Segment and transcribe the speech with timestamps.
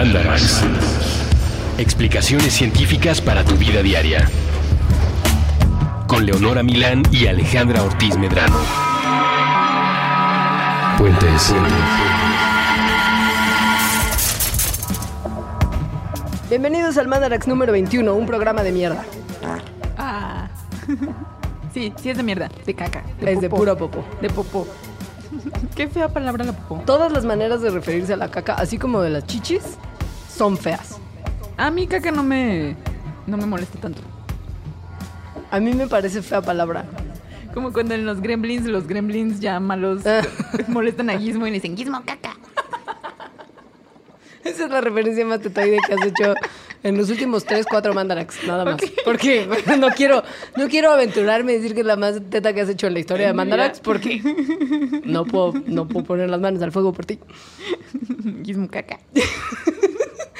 [0.00, 0.62] Mandarax.
[1.76, 4.26] Explicaciones científicas para tu vida diaria.
[6.06, 8.56] Con Leonora Milán y Alejandra Ortiz Medrano.
[10.96, 11.54] Puentes.
[16.48, 19.04] Bienvenidos al Mandarax número 21, un programa de mierda.
[19.98, 20.48] Ah.
[21.74, 23.04] Sí, sí es de mierda, de caca.
[23.20, 24.02] es de puro popó.
[24.20, 24.66] De popó.
[25.76, 26.82] Qué fea palabra la popó.
[26.84, 29.78] Todas las maneras de referirse a la caca, así como de las chichis,
[30.40, 30.96] son feas.
[31.58, 32.74] A mí caca no me,
[33.26, 34.00] no me molesta tanto.
[35.50, 36.86] A mí me parece fea palabra.
[37.52, 40.22] Como cuando en los gremlins, los gremlins ya malos Ah.
[40.68, 42.38] molestan a Gizmo y le dicen Gizmo caca.
[44.44, 46.32] Esa es la referencia más tetoide que has hecho
[46.84, 48.80] en los últimos 3, 4 mandarax, nada más.
[49.04, 49.46] Porque
[49.78, 50.22] no quiero,
[50.56, 53.00] no quiero aventurarme y decir que es la más teta que has hecho en la
[53.00, 54.22] historia de mandarax, porque
[55.04, 57.18] no puedo, no puedo poner las manos al fuego por ti.
[58.42, 59.00] Gizmo caca.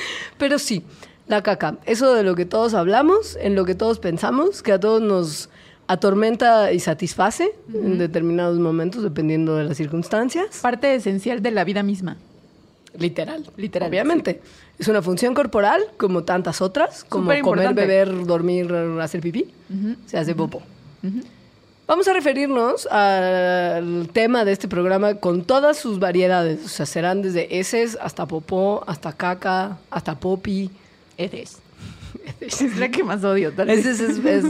[0.38, 0.82] Pero sí,
[1.26, 1.78] la caca.
[1.86, 5.48] Eso de lo que todos hablamos, en lo que todos pensamos, que a todos nos
[5.86, 10.60] atormenta y satisface en determinados momentos, dependiendo de las circunstancias.
[10.62, 12.16] Parte esencial de la vida misma.
[12.96, 13.44] Literal.
[13.56, 14.40] Literal, Obviamente.
[14.78, 19.46] Es una función corporal, como tantas otras, como comer, beber, dormir, hacer pipí.
[20.06, 20.62] Se hace popo.
[21.90, 26.64] Vamos a referirnos al tema de este programa con todas sus variedades.
[26.64, 30.70] O sea, serán desde heces hasta popó, hasta caca, hasta popi.
[31.18, 31.58] Edes.
[32.40, 33.52] Es la que más odio.
[33.52, 33.84] Tal vez.
[33.84, 34.44] Es, es, es,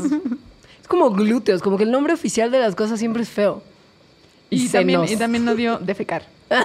[0.87, 3.63] como glúteos, como que el nombre oficial de las cosas siempre es feo.
[4.51, 6.25] y, también, y también odio defecar.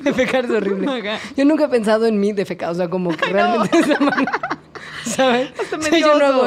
[0.00, 1.18] Defecar es horrible.
[1.36, 4.40] Yo nunca he pensado en mí defecar, o sea, como que realmente es la manera.
[5.04, 5.50] ¿Sabes?
[5.60, 6.46] Hasta me O sea, dio yo no hago.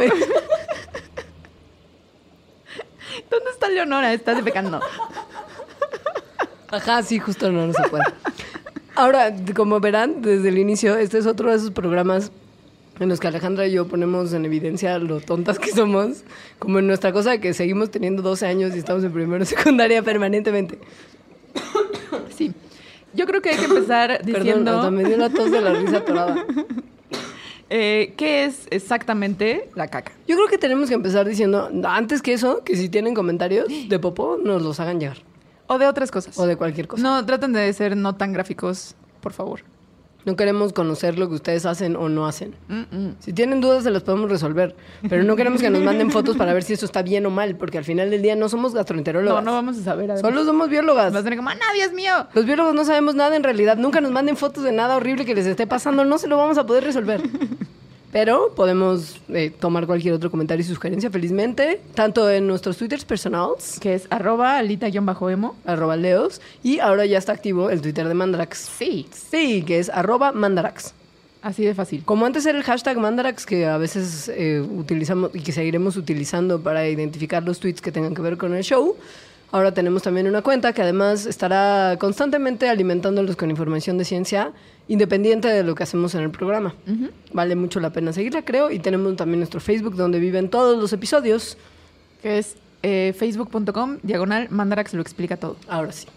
[3.30, 4.14] ¿Dónde está Leonora?
[4.14, 4.80] Está defecando.
[6.70, 8.04] Ajá, sí, justo no, no se puede.
[8.96, 12.32] Ahora, como verán, desde el inicio, este es otro de esos programas
[13.00, 16.24] en los que Alejandra y yo ponemos en evidencia lo tontas que somos,
[16.60, 20.02] como en nuestra cosa de que seguimos teniendo 12 años y estamos en primero secundaria
[20.02, 20.80] permanentemente.
[22.36, 22.54] Sí.
[23.14, 25.74] Yo creo que hay que empezar Perdón, diciendo hasta me dio la tos de la
[25.74, 26.46] risa atorada.
[27.70, 30.12] Eh, qué es exactamente la caca.
[30.28, 34.00] Yo creo que tenemos que empezar diciendo, antes que eso, que si tienen comentarios de
[34.00, 35.18] popó, nos los hagan llegar.
[35.68, 36.38] O de otras cosas.
[36.38, 37.04] O de cualquier cosa.
[37.04, 39.62] No, traten de ser no tan gráficos, por favor.
[40.28, 42.54] No queremos conocer lo que ustedes hacen o no hacen.
[42.68, 43.16] Mm, mm.
[43.20, 44.76] Si tienen dudas, se las podemos resolver.
[45.08, 47.56] Pero no queremos que nos manden fotos para ver si esto está bien o mal,
[47.56, 49.42] porque al final del día no somos No, gastroenterólogas.
[49.42, 50.12] no vamos a saber.
[50.12, 50.30] además.
[50.30, 51.14] Solo somos biólogas.
[51.14, 52.28] Vas a tener como, ¡ah, no, Dios mío!
[52.34, 53.78] Los biólogos no sabemos nada en realidad.
[53.78, 56.04] Nunca nos manden fotos de nada horrible que les esté pasando.
[56.04, 57.22] No se lo vamos a poder resolver.
[58.12, 63.78] Pero podemos eh, tomar cualquier otro comentario y sugerencia felizmente, tanto en nuestros twitters personales,
[63.82, 65.56] Que es arroba alita-emo.
[65.66, 68.58] arroba leos, y ahora ya está activo el twitter de Mandarax.
[68.78, 69.08] Sí.
[69.12, 70.94] Sí, que es arroba Mandarax.
[71.42, 72.04] Así de fácil.
[72.04, 76.62] Como antes era el hashtag Mandarax que a veces eh, utilizamos y que seguiremos utilizando
[76.62, 78.96] para identificar los tweets que tengan que ver con el show,
[79.52, 84.52] ahora tenemos también una cuenta que además estará constantemente alimentándolos con información de ciencia
[84.88, 86.74] independiente de lo que hacemos en el programa.
[87.34, 90.94] Vale mucho la pena seguirla, creo, y tenemos también nuestro Facebook donde viven todos los
[90.94, 91.58] episodios.
[92.22, 95.56] Que es eh, facebook.com, diagonal, Mandarax lo explica todo.
[95.68, 96.08] Ahora sí,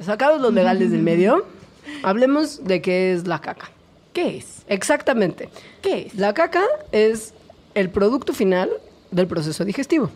[0.00, 1.44] sacados los legales del medio,
[2.02, 3.70] hablemos de qué es la caca.
[4.12, 4.64] ¿Qué es?
[4.68, 5.48] Exactamente.
[5.82, 6.14] ¿Qué es?
[6.14, 6.62] La caca
[6.92, 7.34] es
[7.74, 8.70] el producto final
[9.10, 10.10] del proceso digestivo.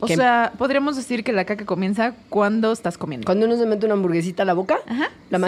[0.00, 3.24] O Que sea, podríamos decir que la caca comienza cuando estás comiendo.
[3.26, 5.42] cuando uno se mete una hamburguesita a la boca, Ajá, la sí.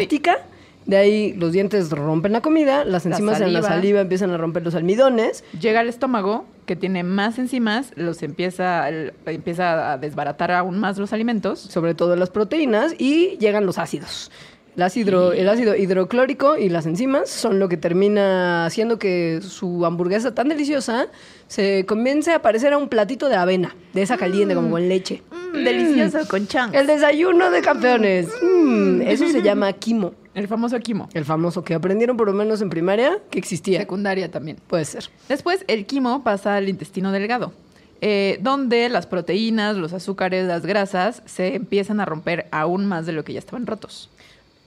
[0.87, 4.01] De ahí los dientes rompen la comida, las La enzimas en la saliva.
[4.01, 9.13] empiezan a romper los almidones, Llega al estómago, que tiene más enzimas, los empieza, el-
[9.27, 11.59] empieza a desbaratar aún más los alimentos.
[11.61, 14.31] sobre todo las proteínas, y llegan los ácidos.
[14.77, 19.85] El ácido, el ácido hidroclórico y las enzimas son lo que termina haciendo que su
[19.85, 21.09] hamburguesa tan deliciosa
[21.49, 25.23] se comience a parecer a un platito de avena, de esa caliente, como con leche.
[25.53, 26.73] Mm, delicioso, con chunks.
[26.73, 28.29] El desayuno de campeones.
[28.43, 30.15] Mm, eso se llama quimo.
[30.35, 31.09] El famoso quimo.
[31.13, 33.81] El famoso que aprendieron por lo menos en primaria que existía.
[33.81, 34.59] Secundaria también.
[34.67, 35.11] Puede ser.
[35.29, 37.53] Después, el quimo pasa al intestino delgado,
[38.01, 43.13] eh, donde las proteínas, los azúcares, las grasas se empiezan a romper aún más de
[43.13, 44.09] lo que ya estaban rotos.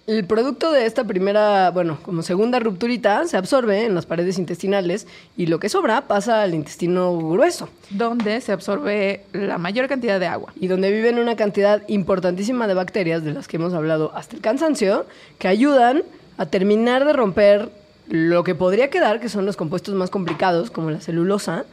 [0.06, 5.08] El producto de esta primera, bueno, como segunda rupturita, se absorbe en las paredes intestinales
[5.38, 10.28] y lo que sobra pasa al intestino grueso Donde se absorbe la mayor cantidad de
[10.28, 10.52] agua.
[10.60, 14.42] y donde viven una cantidad importantísima de bacterias de las que hemos hablado hasta el
[14.42, 15.06] cansancio
[15.40, 16.04] que ayudan
[16.38, 17.70] a terminar de romper
[18.10, 21.64] lo que podría quedar, que son los compuestos más complicados, como la celulosa.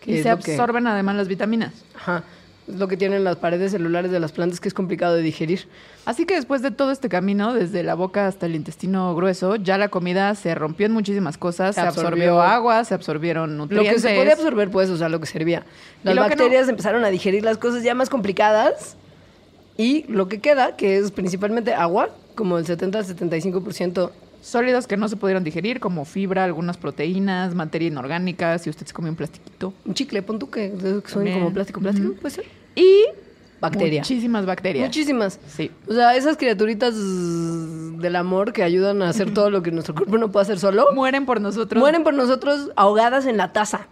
[0.00, 1.72] Que Y se que- absorben además las vitaminas.
[1.94, 2.24] Ajá.
[2.68, 5.68] Es lo que tienen las paredes celulares de las plantas que es complicado de digerir.
[6.04, 9.78] Así que después de todo este camino, desde la boca hasta el intestino grueso, ya
[9.78, 11.74] la comida se rompió en muchísimas cosas.
[11.76, 12.08] Se Se, absorbió.
[12.08, 13.94] absorbió agua, se absorbieron Lo nutrientes.
[14.02, 15.64] que se podía absorber, pues, o sea, lo que servía.
[16.02, 16.42] Las lo que no.
[16.42, 18.96] bacterias empezaron a digerir las cosas ya más complicadas
[19.76, 24.10] y lo que queda, que es principalmente agua, como el 70 al 75%.
[24.46, 28.94] Sólidos que no se pudieron digerir, como fibra, algunas proteínas, materia inorgánica, si usted se
[28.94, 29.74] comió un plastiquito.
[29.84, 30.72] Un chicle, pon tú que,
[31.06, 32.44] son como plástico, plástico, puede ser.
[32.76, 33.06] Y
[33.60, 34.02] Bacteria.
[34.02, 34.86] muchísimas bacterias.
[34.86, 35.40] Muchísimas.
[35.48, 35.72] Sí.
[35.88, 40.16] O sea, esas criaturitas del amor que ayudan a hacer todo lo que nuestro cuerpo
[40.16, 41.80] no puede hacer solo, Mueren por nosotros.
[41.80, 43.88] mueren por nosotros ahogadas en la taza,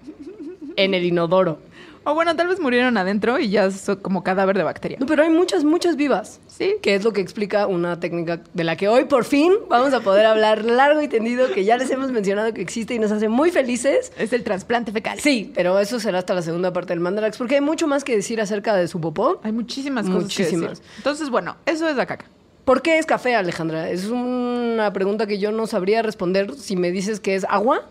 [0.77, 1.59] en el inodoro.
[2.05, 4.99] O bueno, tal vez murieron adentro y ya son como cadáver de bacteria.
[5.01, 6.41] No, pero hay muchas, muchas vivas.
[6.47, 6.77] Sí.
[6.83, 10.01] Que es lo que explica una técnica de la que hoy por fin vamos a
[10.01, 13.29] poder hablar largo y tendido, que ya les hemos mencionado que existe y nos hace
[13.29, 14.13] muy felices.
[14.19, 15.19] Es el trasplante fecal.
[15.21, 18.15] Sí, pero eso será hasta la segunda parte del Mandarax, porque hay mucho más que
[18.15, 19.41] decir acerca de su popó.
[19.43, 20.71] Hay muchísimas cosas que Muchísimas.
[20.79, 20.85] decir.
[20.99, 22.27] Entonces, bueno, eso es la caca.
[22.65, 23.91] ¿Por qué es café, Alejandra?
[23.91, 27.83] Es una pregunta que yo no sabría responder si me dices que es agua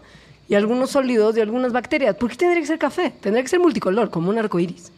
[0.48, 2.16] y algunos sólidos y algunas bacterias.
[2.16, 3.12] ¿Por qué tendría que ser café?
[3.22, 4.92] Tendría que ser multicolor, como un arco iris.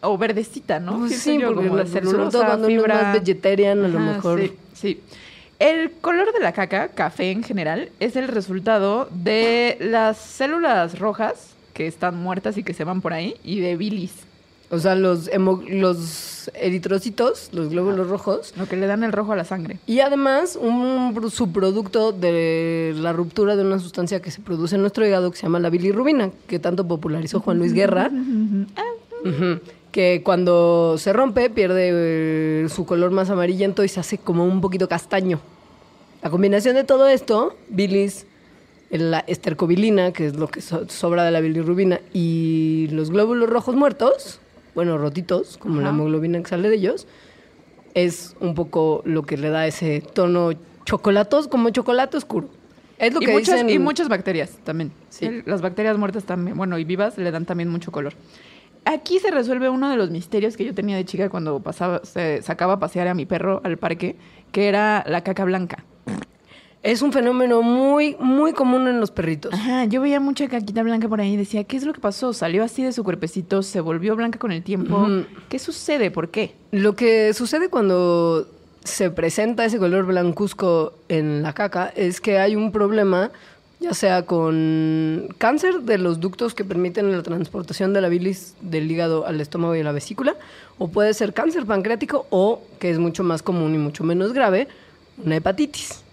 [0.00, 0.98] O verdecita, ¿no?
[0.98, 3.02] Pues sí, yo, porque como la- de sobre celulosa, todo cuando uno es fibra.
[3.02, 4.40] más vegetarian, a lo mejor.
[4.40, 5.00] Sí, sí.
[5.58, 11.54] El color de la caca, café en general, es el resultado de las células rojas
[11.74, 14.12] que están muertas y que se van por ahí y de bilis,
[14.70, 18.52] O sea, los, hemo- los eritrocitos, los glóbulos rojos.
[18.56, 19.78] lo que le dan el rojo a la sangre.
[19.86, 24.82] Y además, un pro- subproducto de la ruptura de una sustancia que se produce en
[24.82, 28.10] nuestro hígado que se llama la bilirrubina, que tanto popularizó Juan Luis Guerra.
[29.24, 29.60] Ujú.
[29.90, 34.60] Que cuando se rompe pierde eh, su color más amarillento y se hace como un
[34.60, 35.40] poquito castaño.
[36.22, 38.26] La combinación de todo esto, bilis,
[38.90, 43.74] la estercobilina, que es lo que so- sobra de la bilirrubina, y los glóbulos rojos
[43.76, 44.40] muertos,
[44.78, 47.08] bueno, rotitos, como la hemoglobina que sale de ellos,
[47.94, 50.52] es un poco lo que le da ese tono
[50.84, 52.48] chocolatos, como chocolate oscuro.
[52.96, 53.70] Es lo y, que muchas, dicen...
[53.70, 54.92] y muchas bacterias también.
[55.08, 55.26] Sí.
[55.26, 58.12] El- Las bacterias muertas también, bueno, y vivas le dan también mucho color.
[58.84, 62.40] Aquí se resuelve uno de los misterios que yo tenía de chica cuando pasaba, se
[62.42, 64.14] sacaba a pasear a mi perro al parque,
[64.52, 65.84] que era la caca blanca.
[66.82, 69.52] Es un fenómeno muy, muy común en los perritos.
[69.52, 72.32] Ajá, yo veía mucha caquita blanca por ahí y decía, ¿qué es lo que pasó?
[72.32, 75.08] Salió así de su cuerpecito, se volvió blanca con el tiempo.
[75.48, 76.10] ¿Qué sucede?
[76.12, 76.54] ¿Por qué?
[76.70, 78.46] Lo que sucede cuando
[78.84, 83.32] se presenta ese color blancuzco en la caca es que hay un problema,
[83.80, 88.90] ya sea con cáncer de los ductos que permiten la transportación de la bilis del
[88.90, 90.36] hígado al estómago y a la vesícula,
[90.78, 94.68] o puede ser cáncer pancreático o, que es mucho más común y mucho menos grave,
[95.24, 96.04] una hepatitis.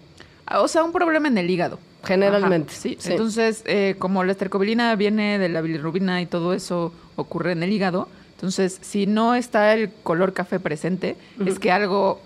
[0.46, 1.78] Ah, O sea, un problema en el hígado.
[2.04, 2.96] Generalmente, Ajá, sí.
[3.00, 3.10] sí.
[3.10, 7.72] Entonces, eh, como la estercobilina viene de la bilirrubina y todo eso ocurre en el
[7.72, 11.16] hígado, entonces, si no está el color café presente,
[11.46, 12.20] es que algo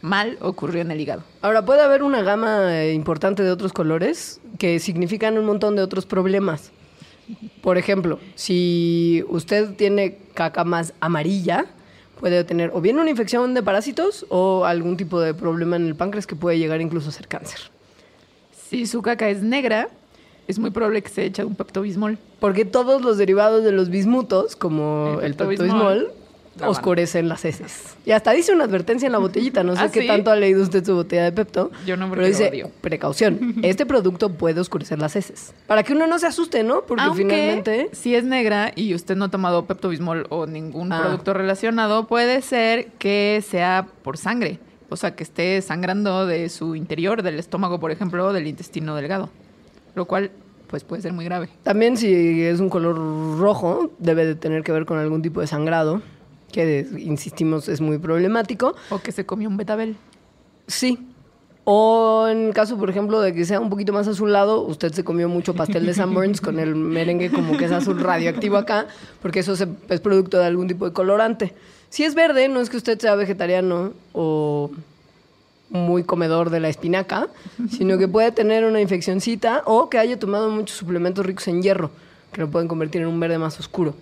[0.00, 1.22] mal ocurrió en el hígado.
[1.42, 5.82] Ahora, puede haber una gama eh, importante de otros colores que significan un montón de
[5.82, 6.72] otros problemas.
[7.60, 11.66] Por ejemplo, si usted tiene caca más amarilla,
[12.20, 15.96] puede tener o bien una infección de parásitos o algún tipo de problema en el
[15.96, 17.58] páncreas que puede llegar incluso a ser cáncer.
[18.68, 19.88] Si su caca es negra,
[20.46, 22.18] es muy probable que se eche un peptobismol.
[22.38, 26.19] Porque todos los derivados de los bismutos, como El el peptobismol, peptobismol,
[26.58, 27.96] la oscurecen las heces.
[28.04, 29.62] Y hasta dice una advertencia en la botellita.
[29.62, 30.06] No sé ¿Ah, qué sí?
[30.06, 31.70] tanto ha leído usted su botella de Pepto.
[31.86, 32.70] Yo no, porque Pero dice, odio.
[32.80, 35.54] precaución, este producto puede oscurecer las heces.
[35.66, 36.82] Para que uno no se asuste, ¿no?
[36.82, 37.88] Porque Aunque, finalmente...
[37.92, 41.00] si es negra y usted no ha tomado peptobismol o ningún Ah.
[41.02, 44.58] producto relacionado, puede ser que sea por sangre.
[44.92, 48.96] O sea, que esté sangrando de su interior, del estómago, por ejemplo, o del intestino
[48.96, 49.30] delgado.
[49.94, 50.32] Lo cual,
[50.66, 51.48] pues, puede ser muy grave.
[51.62, 52.96] También si es un color
[53.38, 56.02] rojo, debe de tener que ver con algún tipo de sangrado,
[56.50, 58.74] que insistimos es muy problemático.
[58.90, 59.96] O que se comió un betabel.
[60.66, 61.06] Sí.
[61.64, 65.28] O en caso, por ejemplo, de que sea un poquito más azulado, usted se comió
[65.28, 68.86] mucho pastel de Sanborns con el merengue como que es azul radioactivo acá,
[69.20, 71.54] porque eso es producto de algún tipo de colorante.
[71.90, 74.70] Si es verde, no es que usted sea vegetariano o
[75.68, 77.28] muy comedor de la espinaca,
[77.70, 81.90] sino que puede tener una infeccioncita o que haya tomado muchos suplementos ricos en hierro,
[82.32, 83.94] que lo pueden convertir en un verde más oscuro.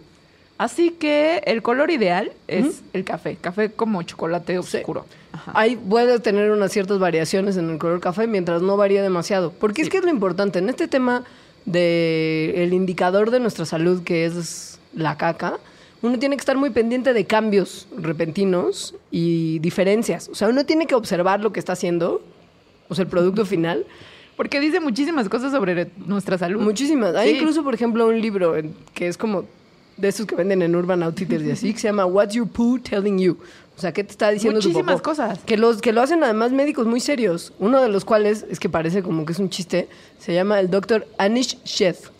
[0.58, 3.36] Así que el color ideal es el café.
[3.40, 4.76] Café como chocolate Sí.
[4.78, 5.06] oscuro.
[5.32, 5.52] Ajá.
[5.54, 9.52] Hay, puede tener unas ciertas variaciones en el color café mientras no varíe demasiado.
[9.52, 9.92] Porque es Sí.
[9.92, 10.58] que es lo importante.
[10.58, 11.22] En este tema
[11.64, 15.58] del el indicador de nuestra salud, que es la caca,
[16.02, 20.28] uno tiene que estar muy pendiente de cambios repentinos y diferencias.
[20.28, 22.22] O sea, uno tiene que observar lo que está haciendo,
[22.88, 23.84] o sea, el producto final.
[24.36, 26.60] Porque dice muchísimas cosas sobre nuestra salud.
[26.62, 27.14] Muchísimas.
[27.16, 27.36] Hay Sí.
[27.36, 28.54] incluso, por ejemplo, un libro
[28.94, 29.44] que es como
[29.98, 32.78] de esos que venden en Urban Outfitters y así, que se llama What's Your Poo
[32.78, 33.38] Telling You.
[33.76, 35.10] O sea, ¿qué te está diciendo tu Muchísimas popó?
[35.10, 35.38] cosas.
[35.46, 37.52] Que, los, que lo hacen además médicos muy serios.
[37.60, 39.88] Uno de los cuales, es que parece como que es un chiste,
[40.18, 42.10] se llama el doctor Anish Sheth.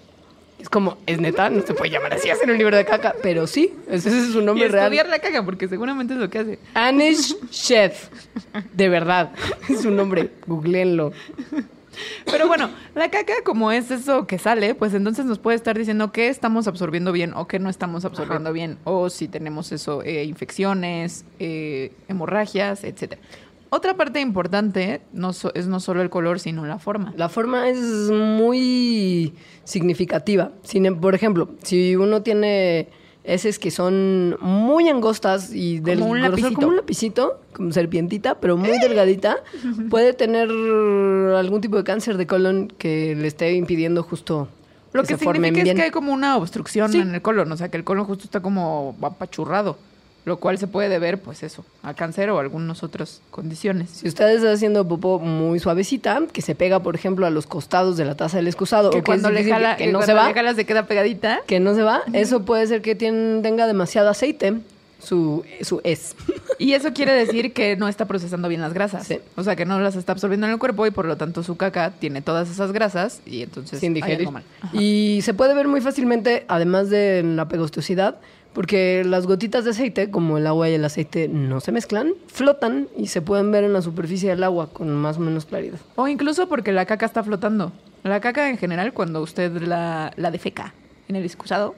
[0.61, 3.47] Es como, es neta, no se puede llamar así, hacer un libro de caca, pero
[3.47, 4.87] sí, ese es su Y nombre real.
[4.87, 6.59] estudiar la caca, porque seguramente es lo que hace.
[6.75, 7.95] Anish Sheth.
[8.75, 9.31] De verdad,
[9.69, 11.13] es su nombre, googleenlo.
[12.25, 16.13] Pero bueno, la caca, como es eso que sale, pues entonces nos puede estar diciendo
[16.13, 18.79] qué estamos absorbiendo bien o qué no estamos absorbiendo bien.
[18.85, 23.21] O si tenemos eso, eh, infecciones, eh, hemorragias, etcétera.
[23.71, 27.13] Otra parte importante no so- es no solo el color, sino la forma.
[27.17, 30.53] La forma es muy significativa.
[30.63, 32.89] Sin em- por ejemplo, si uno tiene
[33.29, 36.55] heces que son muy angostas y del Como un grosor lapicito.
[36.57, 39.37] como un lapicito, como serpientita, pero muy delgadita,
[39.91, 44.49] puede tener algún tipo de cáncer de colon que le esté impidiendo justo
[44.93, 45.77] Lo que que se significa es bien.
[45.77, 46.99] que hay como una obstrucción Sí.
[47.01, 49.77] en el colon, o sea, que el colon justo está como apachurrado,
[50.29, 53.91] lo cual se puede deber, pues eso, a cáncer o a algunas otras condiciones.
[53.91, 57.97] Si usted está haciendo popó muy suavecita, que se pega, por ejemplo, a los costados
[57.97, 59.99] de la taza del excusado, Que o que, cuando es le jala, que, que no
[59.99, 61.41] cuando se va, le jala se queda pegadita.
[61.47, 64.55] que no se va, eso puede ser que tenga demasiado aceite,
[64.99, 66.15] su, su es.
[66.59, 69.07] Y eso quiere decir que no está procesando bien las grasas.
[69.07, 69.21] Sí.
[69.37, 71.57] O sea, que no las está absorbiendo en el cuerpo y por lo tanto su
[71.57, 74.29] caca tiene todas esas grasas y entonces sin digerir.
[74.73, 78.19] Y se puede ver muy fácilmente, además de la pegostosidad,
[78.53, 82.89] porque las gotitas de aceite, como el agua y el aceite no se mezclan, flotan
[82.97, 85.79] y se pueden ver en la superficie del agua con más o menos claridad.
[85.95, 87.73] O incluso porque la caca está flotando.
[88.03, 90.75] La caca en general, cuando usted la, la defeca
[91.09, 91.77] en el excusado,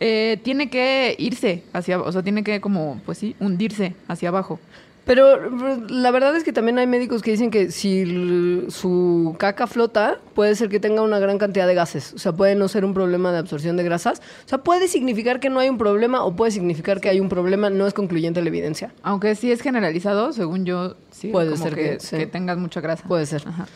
[0.00, 4.60] eh, tiene que irse hacia, o sea, tiene que como, pues sí, hundirse hacia abajo.
[5.08, 5.48] Pero
[5.88, 10.54] la verdad es que también hay médicos que dicen que si su caca flota, puede
[10.54, 12.12] ser que tenga una gran cantidad de gases.
[12.12, 14.20] O sea, puede no ser un problema de absorción de grasas.
[14.44, 17.30] O sea, puede significar que no hay un problema o puede significar que hay un
[17.30, 17.70] problema.
[17.70, 18.92] No es concluyente la evidencia.
[19.02, 22.16] Aunque sí es generalizado, según yo, sí, Puede como ser que, que sí.
[22.18, 23.08] que tengas mucha grasa.
[23.08, 23.44] Puede ser.
[23.48, 23.66] Ajá.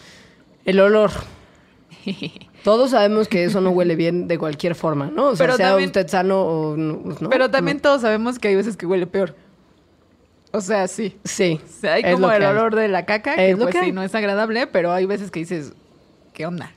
[0.66, 1.12] El olor.
[2.64, 5.28] Todos sabemos que eso no huele bien de cualquier forma, ¿no?
[5.28, 7.28] O sea, Pero sea también- usted sano o no.
[7.30, 9.34] Pero también todos sabemos que hay veces que huele peor.
[10.52, 11.16] O sea, sí.
[11.24, 11.60] Sí.
[11.64, 12.48] O sea, hay como el hay.
[12.50, 15.30] olor de la caca, que Es pues que sí, no es agradable, pero hay veces
[15.30, 15.72] que dices,
[16.34, 16.72] ¿qué onda?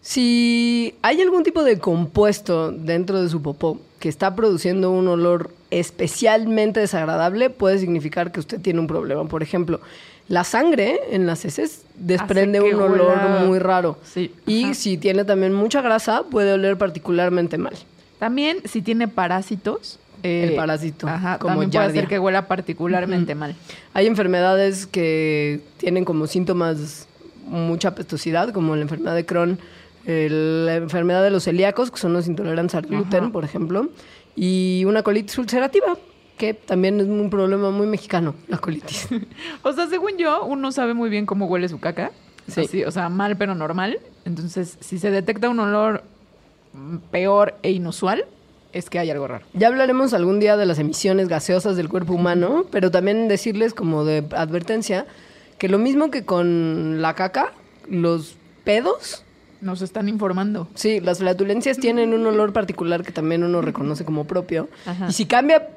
[0.00, 5.50] Si hay algún tipo de compuesto dentro de su popó que está produciendo un olor
[5.70, 9.24] especialmente desagradable, puede significar que usted tiene un problema.
[9.26, 9.80] Por ejemplo,
[10.28, 13.98] la sangre en las heces desprende un olor huela- muy raro.
[14.04, 14.74] Sí, Y ajá.
[14.74, 17.74] si tiene también mucha grasa, puede oler particularmente mal.
[18.18, 19.98] También si tiene parásitos.
[20.24, 23.54] eh, El parásito, Ajá, como también puede ser que huela particularmente mal.
[23.94, 27.06] Hay enfermedades que tienen como síntomas
[27.46, 29.58] mucha pestosidad, como la enfermedad de Crohn,
[30.04, 33.88] la enfermedad de los celíacos, que son los intolerantes al gluten, por ejemplo,
[34.34, 35.96] y una colitis ulcerativa,
[36.38, 39.08] que también es un problema muy mexicano, la colitis.
[39.62, 42.12] O sea, según yo, uno sabe muy bien cómo huele su caca.
[42.46, 42.62] Sí.
[42.62, 43.98] Así, o sea, mal pero normal.
[44.24, 46.04] Entonces, si se detecta un olor
[47.10, 48.24] peor e inusual,
[48.72, 49.44] es que hay algo raro.
[49.52, 54.04] Ya hablaremos algún día de las emisiones gaseosas del cuerpo humano, pero también decirles como
[54.04, 55.06] de advertencia
[55.58, 57.52] que lo mismo que con la caca,
[57.88, 59.24] los pedos
[59.60, 60.68] Nos están informando.
[60.74, 64.68] Sí, las flatulencias tienen un olor particular que también uno reconoce como propio.
[64.86, 65.08] Ajá.
[65.08, 65.68] Y si cambia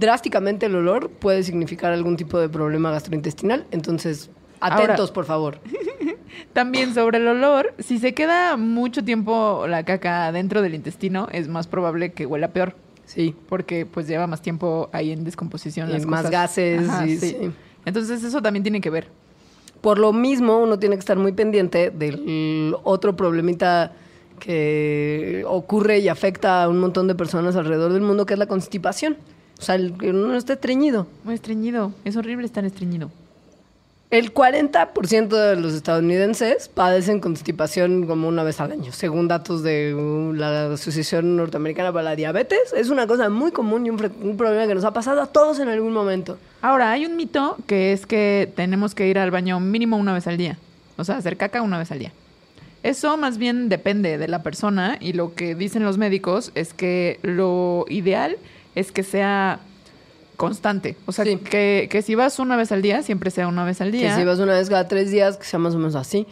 [0.00, 3.66] drásticamente el olor, puede significar algún tipo de problema gastrointestinal.
[3.70, 4.30] Entonces,
[4.60, 5.58] atentos, Ahora- por favor.
[6.52, 11.48] También sobre el olor, si se queda mucho tiempo la caca dentro del intestino, es
[11.48, 12.74] más probable que huela peor.
[13.04, 13.34] Sí.
[13.48, 15.90] Porque pues lleva más tiempo ahí en descomposición.
[15.90, 16.30] Y las más cosas.
[16.32, 17.36] gases, y- sí.
[17.84, 19.08] Entonces eso también tiene que ver.
[19.80, 23.92] Por lo mismo, uno tiene que estar muy pendiente del otro problemita
[24.38, 28.46] que ocurre y afecta a un montón de personas alrededor del mundo, que es la
[28.46, 29.16] constipación.
[29.60, 31.06] O sea, el que uno esté estreñido.
[31.22, 31.92] Muy estreñido.
[32.04, 33.10] Es horrible estar estreñido.
[34.10, 39.94] El 40% de los estadounidenses padecen constipación como una vez al año, según datos de
[39.94, 42.72] uh, la Asociación Norteamericana para la Diabetes.
[42.74, 45.68] Es una cosa muy común y un, problema que nos ha pasado a todos en
[45.68, 46.38] algún momento.
[46.60, 50.26] Ahora, hay un mito que es que tenemos que ir al baño mínimo una vez
[50.26, 50.58] al día.
[50.96, 52.12] O sea, hacer caca una vez al día.
[52.82, 57.20] Eso más bien depende de la persona y lo que dicen los médicos es que
[57.22, 58.40] lo ideal es
[58.92, 59.60] que sea
[60.36, 60.96] constante.
[61.06, 61.36] O sea, Sí.
[61.36, 64.14] que, que si vas una vez al día, siempre sea una vez al día.
[64.14, 66.26] Que si vas una vez cada tres días, que sea más o menos así.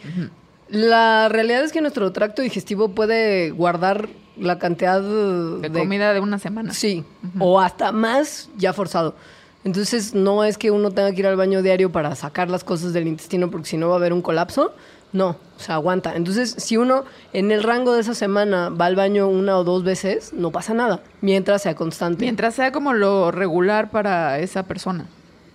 [0.69, 6.39] La realidad es que nuestro tracto digestivo puede guardar la cantidad de, comida de una
[6.39, 6.73] semana.
[6.73, 7.03] Sí,
[7.39, 9.15] o hasta más ya forzado.
[9.63, 12.93] Entonces no es que uno tenga que ir al baño diario para sacar las cosas
[12.93, 14.73] del intestino porque si no va a haber un colapso.
[15.11, 16.15] No, o sea, aguanta.
[16.15, 19.83] Entonces, si uno en el rango de esa semana va al baño una o dos
[19.83, 22.25] veces, no pasa nada, mientras sea constante.
[22.25, 25.05] Mientras sea como lo regular para esa persona.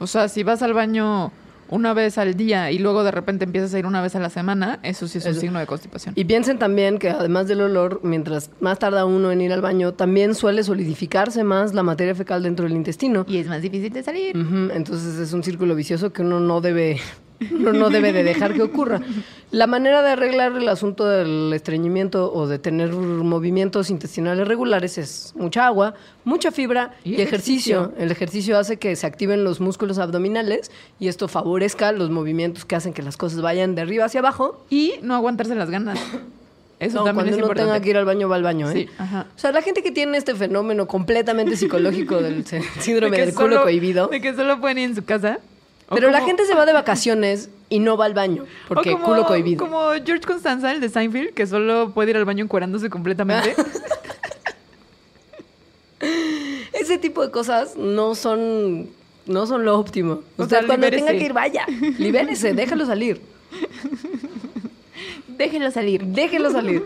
[0.00, 1.30] O sea, si vas al baño
[1.70, 4.28] una vez al día y luego de repente empiezas a ir una vez a la
[4.28, 5.40] semana, eso sí es un Eso.
[5.40, 6.12] signo de constipación.
[6.16, 9.94] Y piensen también que además del olor, mientras más tarda uno en ir al baño,
[9.94, 13.24] también suele solidificarse más la materia fecal dentro del intestino.
[13.28, 14.36] Y es más difícil de salir.
[14.74, 17.00] Entonces es un círculo vicioso que uno no debe,
[17.52, 19.00] uno no debe de dejar que ocurra.
[19.50, 25.32] La manera de arreglar el asunto del estreñimiento o de tener movimientos intestinales regulares es
[25.36, 27.76] mucha agua, mucha fibra y, Y ejercicio.
[27.82, 27.92] ejercicio.
[28.04, 32.74] El ejercicio hace que se activen los músculos abdominales y esto favorezca los movimientos que
[32.74, 34.64] hacen que las cosas vayan de arriba hacia abajo.
[34.70, 35.98] Y no aguantarse las ganas.
[36.80, 37.70] Eso No, también cuando es uno importante.
[37.72, 38.72] tenga que ir al baño, va al baño, ¿eh?
[38.72, 39.26] Sí, ajá.
[39.34, 43.34] O sea, la gente que tiene este fenómeno completamente psicológico del sí- síndrome De del
[43.34, 44.08] culo solo- cohibido.
[44.08, 45.38] De que solo pueden ir en su casa.
[45.90, 49.26] Pero la gente se va de vacaciones y no va al baño porque como, culo
[49.26, 49.64] cohibido.
[49.64, 53.54] Como George Constanza, el de Seinfeld, que solo puede ir al baño encuerándose completamente.
[56.72, 58.88] Ese tipo de cosas no son
[59.26, 60.20] no son lo óptimo.
[60.36, 61.06] O sea, cuando libérese.
[61.06, 61.66] tenga que ir, vaya.
[61.98, 63.20] Libérese, déjalo salir.
[65.38, 66.04] Déjelo salir.
[66.04, 66.84] Déjelo salir.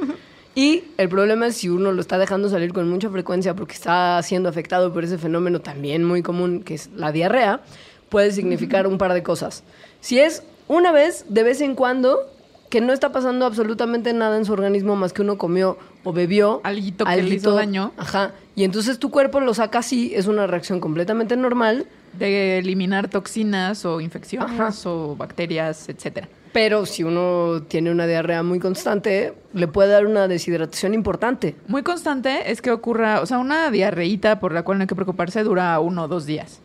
[0.55, 4.21] Y el problema es si uno lo está dejando salir con mucha frecuencia porque está
[4.23, 7.61] siendo afectado por ese fenómeno también muy común que es la diarrea,
[8.09, 9.65] puede significar un par de cosas.
[10.01, 12.31] Si es una vez, de vez en cuando,
[12.69, 16.61] que no está pasando absolutamente nada en su organismo más que uno comió o bebió.
[16.65, 17.93] Alguito que le hizo daño.
[17.97, 18.33] Ajá.
[18.55, 21.87] Y entonces tu cuerpo lo saca así, es una reacción completamente normal.
[22.19, 24.91] De eliminar toxinas o infecciones Ajá.
[24.91, 26.29] o bacterias, etcétera.
[26.53, 31.55] Pero si uno tiene una diarrea muy constante, le puede dar una deshidratación importante.
[31.67, 34.95] Muy constante es que ocurra, o sea, una diarreíta por la cual no hay que
[34.95, 36.61] preocuparse dura uno o dos días.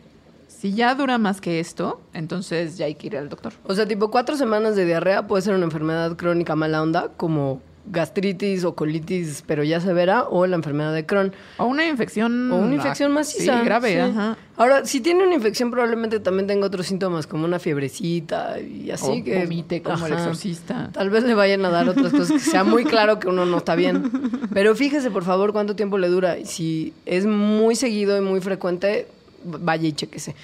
[0.64, 3.52] Si ya dura más que esto, entonces ya hay que ir al doctor.
[3.64, 7.60] O sea, tipo cuatro semanas de diarrea puede ser una enfermedad crónica mala onda, como
[7.84, 11.34] gastritis o colitis, pero ya severa, o la enfermedad de Crohn.
[11.58, 12.50] O una infección.
[12.50, 13.58] O una infección ah, maciza.
[13.58, 13.98] Sí, grave, sí.
[13.98, 14.38] ajá.
[14.56, 19.20] Ahora, si tiene una infección, probablemente también tenga otros síntomas, como una fiebrecita y así
[19.20, 19.40] o que...
[19.40, 20.88] vomite como el exorcista.
[20.94, 23.58] Tal vez le vayan a dar otras cosas que sea muy claro que uno no
[23.58, 24.10] está bien.
[24.54, 26.38] Pero fíjese, por favor, cuánto tiempo le dura.
[26.44, 29.08] Si es muy seguido y muy frecuente,
[29.44, 30.34] vaya y chequese.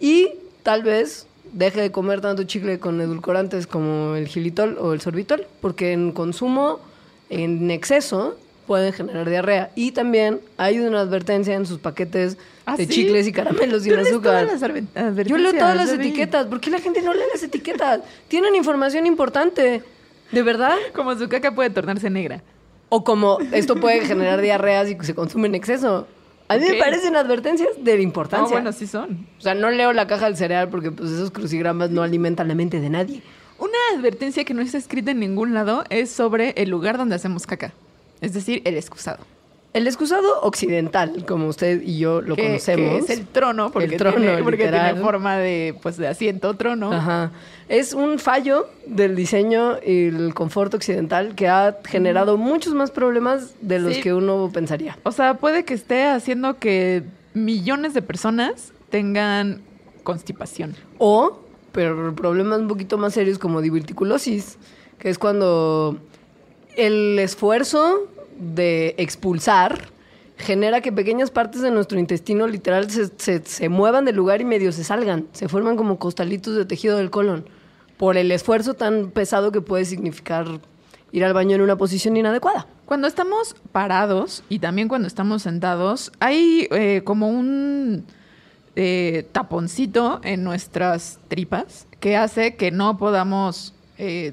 [0.00, 0.30] Y
[0.62, 5.46] tal vez deje de comer tanto chicle con edulcorantes como el gilitol o el sorbitol,
[5.60, 6.80] porque en consumo
[7.30, 9.70] en exceso pueden generar diarrea.
[9.74, 12.92] Y también hay una advertencia en sus paquetes ¿Ah, de sí?
[12.92, 14.46] chicles y caramelos sin ¿Tú lees azúcar.
[15.26, 16.46] Yo leo todas las etiquetas.
[16.46, 18.02] ¿Por qué la gente no lee las etiquetas?
[18.28, 19.82] Tienen información importante.
[20.30, 20.76] ¿De verdad?
[20.94, 22.42] Como su caca puede tornarse negra.
[22.90, 26.06] O como esto puede generar diarreas y que se consume en exceso.
[26.48, 28.52] A mí me parecen advertencias de No, importancia.
[28.52, 29.26] bueno, sí son.
[29.38, 32.54] O sea, no leo la caja del cereal porque pues, esos crucigramas no alimentan la
[32.54, 33.22] mente de nadie.
[33.58, 37.46] Una advertencia que no está escrita en ningún lado es sobre el lugar donde hacemos
[37.46, 37.72] caca.
[38.20, 39.18] Es decir, el excusado.
[39.74, 43.06] El excusado occidental, como usted y yo lo que, conocemos.
[43.06, 46.54] que es el trono, porque, El trono, tiene, porque tiene forma de, pues, de asiento
[46.54, 46.90] trono.
[46.92, 47.30] Ajá.
[47.68, 53.54] Es un fallo del diseño y el confort occidental que ha generado muchos más problemas
[53.60, 54.00] de los Sí.
[54.00, 54.96] que uno pensaría.
[55.02, 57.02] O sea, puede que esté haciendo que
[57.34, 59.60] millones de personas tengan
[60.02, 60.74] constipación.
[60.96, 61.40] O,
[61.72, 64.56] pero problemas un poquito más serios como diverticulosis,
[64.98, 65.98] que es cuando
[66.76, 69.90] el esfuerzo de expulsar
[70.38, 74.44] genera que pequeñas partes de nuestro intestino literal se, se- se muevan del lugar y
[74.44, 77.44] medio se salgan, se forman como costalitos de tejido del colon,
[77.98, 80.60] por el esfuerzo tan pesado que puede significar
[81.12, 82.66] ir al baño en una posición inadecuada.
[82.86, 88.04] Cuando estamos parados y también cuando estamos sentados, hay eh, como un
[88.76, 94.32] eh, taponcito en nuestras tripas que hace que no podamos, eh,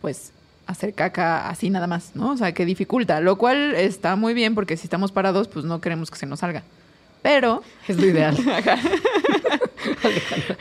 [0.00, 0.32] pues,
[0.66, 2.30] hacer caca así nada más, ¿no?
[2.30, 5.80] O sea, que dificulta, lo cual está muy bien porque si estamos parados, pues no
[5.80, 6.62] queremos que se nos salga.
[7.22, 8.36] Pero Es lo ideal.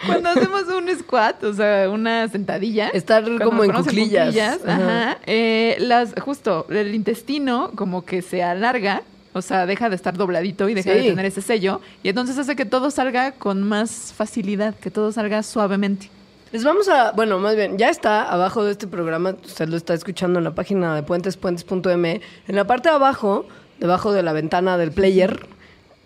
[0.06, 2.90] cuando hacemos un squat, o sea, una sentadilla.
[2.90, 4.36] Estar como en ponemos cuclillas.
[4.66, 5.18] ajá, Ajá.
[5.26, 10.70] eh, las, justo, el intestino como que se alarga, o sea, deja de estar dobladito
[10.70, 14.76] y deja de tener ese sello, y entonces hace que todo salga con más facilidad,
[14.76, 16.10] que todo salga suavemente.
[16.52, 19.94] Les vamos a, bueno, más bien, ya está abajo de este programa, usted lo está
[19.94, 22.22] escuchando en la página de puentespuentes.me.
[22.48, 23.46] En la parte de abajo,
[23.80, 25.48] debajo de la ventana del player,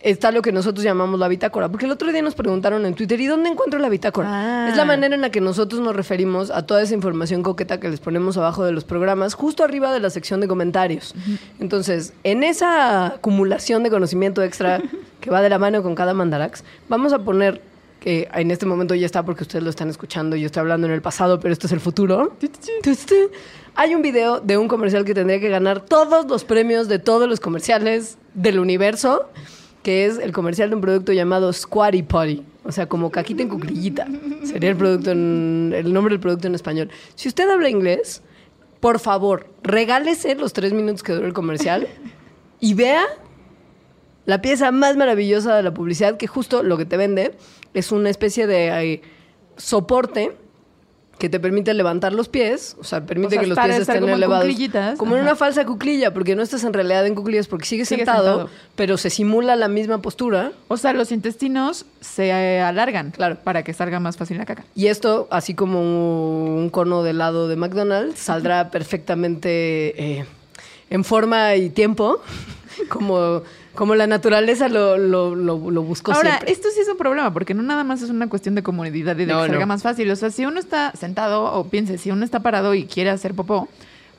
[0.05, 1.67] está lo que nosotros llamamos la bitácora.
[1.67, 4.29] Porque el otro día nos preguntaron en Twitter, ¿y dónde encuentro la bitácora?
[4.31, 4.69] Ah.
[4.69, 7.89] Es la manera en la que nosotros nos referimos a toda esa información coqueta que
[7.89, 11.15] les ponemos abajo de los programas, justo arriba de la sección de comentarios.
[11.59, 14.79] Entonces, en esa acumulación de conocimiento extra
[15.21, 17.59] que va de la mano con cada mandarax, vamos a poner
[17.99, 20.93] que en este momento ya está porque ustedes lo están escuchando, yo estoy hablando en
[20.93, 22.33] el pasado, pero esto es el futuro.
[23.73, 27.27] Hay un video de un comercial que tendría que ganar todos los premios de todos
[27.27, 29.31] los comerciales del universo,
[29.85, 32.43] que es el comercial de un producto llamado Squatty Potty.
[32.63, 34.07] O sea, como caquita en cuclillita.
[34.43, 36.89] Sería el producto en- el nombre del producto en español.
[37.13, 38.23] Si usted habla inglés,
[38.79, 41.87] por favor, regálese los tres minutos que dura el comercial
[42.59, 43.03] y vea
[44.25, 47.35] la pieza más maravillosa de la publicidad, que justo lo que te vende
[47.75, 49.01] es una especie de eh,
[49.55, 50.35] soporte
[51.17, 54.01] que te permite levantar los pies, o sea, permite O sea, que los pies estén
[54.01, 54.53] como elevados.
[54.97, 58.49] Como en una falsa cuclilla, porque no estás en realidad en cuclillas porque sigues sentado.
[58.75, 60.51] pero se simula la misma postura.
[60.67, 63.37] O sea, los intestinos se eh, alargan Claro.
[63.43, 64.65] para que salga más fácil la caca.
[64.75, 70.25] Y esto, así como un cono de helado de McDonald's, saldrá perfectamente eh,
[70.89, 72.21] en forma y tiempo,
[72.89, 73.41] como,
[73.75, 76.51] como la naturaleza lo, lo, lo- lo buscó Ahora, siempre.
[76.51, 79.25] esto sí es un problema, porque no nada más es una cuestión de comodidad y
[79.25, 79.67] de No, que salga no.
[79.67, 80.09] más fácil.
[80.11, 83.33] O sea, si uno está sentado, o piense, si uno está parado y quiere hacer
[83.35, 83.67] popó,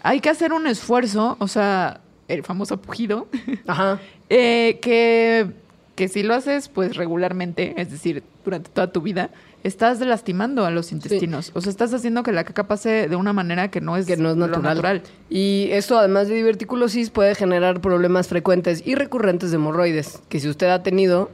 [0.02, 3.26] hay que hacer un esfuerzo, o sea, el famoso pujido,
[3.66, 3.98] Ajá.
[4.30, 5.46] eh, que,
[5.94, 9.30] que si lo haces, pues regularmente, es decir, durante toda tu vida,
[9.66, 11.50] estás lastimando a los intestinos.
[11.54, 14.16] O sea, estás haciendo que la caca pase de una manera que no es, que
[14.16, 15.02] no es natural.
[15.28, 20.48] Y esto, además de diverticulosis, puede generar problemas frecuentes y recurrentes de hemorroides, que si
[20.48, 21.30] usted ha tenido,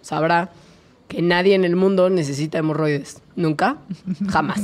[0.00, 0.50] sabrá
[1.08, 3.20] que nadie en el mundo necesita hemorroides.
[3.34, 3.78] Nunca,
[4.28, 4.62] jamás.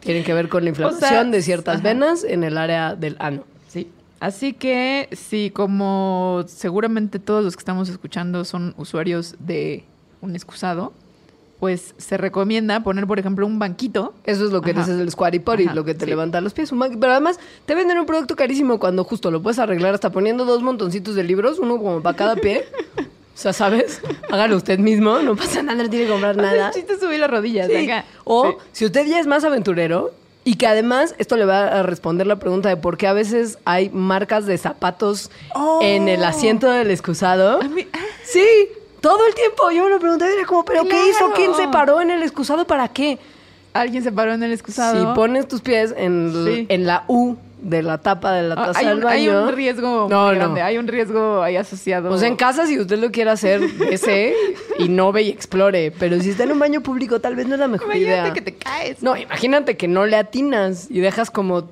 [0.00, 1.88] Tienen que ver con la inflamación sea, de ciertas ajá.
[1.88, 3.42] venas en el área del ano.
[3.66, 3.90] Sí.
[4.20, 9.84] Así que si como seguramente todos los que estamos escuchando son usuarios de
[10.20, 10.92] un excusado,
[11.60, 14.14] pues se recomienda poner, por ejemplo, un banquito.
[14.24, 14.82] Eso es lo que Ajá.
[14.82, 16.10] es el squatty potty, lo que te sí.
[16.10, 16.70] levanta los pies.
[16.72, 20.44] un Pero además te venden un producto carísimo cuando justo lo puedes arreglar hasta poniendo
[20.44, 22.64] dos montoncitos de libros, uno como para cada pie.
[23.38, 24.00] O sea, ¿sabes?
[24.32, 26.66] Hágalo usted mismo, no pasa nada, no tiene que comprar nada.
[26.68, 27.88] El chiste es subir las rodillas Sí.
[27.88, 28.04] acá.
[28.24, 28.56] O Sí.
[28.72, 30.10] si usted ya es más aventurero
[30.42, 33.58] y que además esto le va a responder la pregunta de por qué a veces
[33.64, 35.78] hay marcas de zapatos Oh.
[35.84, 37.60] en el asiento del excusado.
[37.62, 38.44] Mí- ah, Sí,
[39.00, 39.70] todo el tiempo.
[39.70, 41.18] Yo me lo pregunté, era como, ¿pero qué hizo?
[41.26, 41.34] Claro.
[41.34, 43.18] ¿Quién se paró en el excusado para qué?
[43.72, 44.98] Alguien se paró en el excusado.
[45.10, 46.66] Si pones tus pies en, Sí.
[46.68, 49.42] en la U de la tapa de la Ah, taza hay, del un, hay baño.
[49.48, 50.40] un riesgo No, muy no.
[50.40, 50.62] grande.
[50.62, 52.10] Hay un riesgo ahí asociado.
[52.10, 54.34] O sea, en casa, si usted lo quiere hacer, ese
[54.78, 55.92] innove y explore.
[55.98, 58.32] Pero si está en un baño público, tal vez no es la mejor Imagínate idea.
[58.32, 59.02] que te caes.
[59.02, 61.68] No, imagínate que no le atinas y dejas como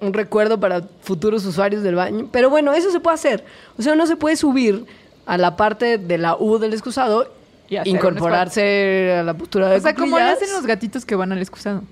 [0.00, 2.28] un recuerdo para futuros usuarios del baño.
[2.30, 3.44] Pero bueno, eso se puede hacer.
[3.76, 4.86] O sea, uno se puede subir
[5.28, 7.32] a la parte de la U del excusado,
[7.68, 11.30] Y incorporarse a la postura de O sea, como le hacen los gatitos que van
[11.32, 11.82] al excusado.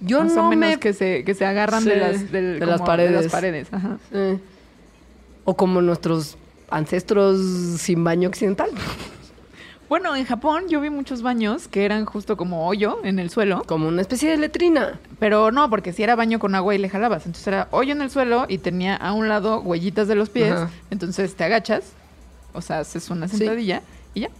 [0.00, 0.78] Yo Más no o menos me...
[0.78, 3.12] que se, que se agarran Sí, de, las, del- de las como paredes.
[3.16, 3.68] De las paredes.
[3.72, 3.96] Ajá.
[4.12, 4.38] Eh.
[5.44, 6.36] O como nuestros
[6.68, 7.38] ancestros
[7.80, 8.70] sin baño occidental.
[9.88, 13.62] Bueno, en Japón yo vi muchos baños que eran justo como hoyo en el suelo.
[13.68, 14.98] Como una especie de letrina.
[15.20, 17.24] Pero no, porque si era baño con agua y le jalabas.
[17.24, 20.52] Entonces era hoyo en el suelo y tenía a un lado huellitas de los pies.
[20.52, 20.70] Ajá.
[20.90, 21.92] Entonces te agachas,
[22.56, 23.36] o sea, haces una Sí.
[23.38, 23.82] sentadilla
[24.14, 24.30] y ya.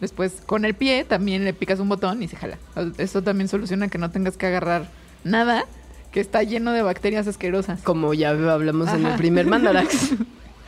[0.00, 2.56] Después con el pie también le picas un botón y se jala.
[2.96, 4.88] Eso también soluciona que no tengas que agarrar
[5.24, 5.66] nada
[6.10, 7.82] que está lleno de bacterias asquerosas.
[7.82, 10.10] Como ya hablamos en el primer Mandarax.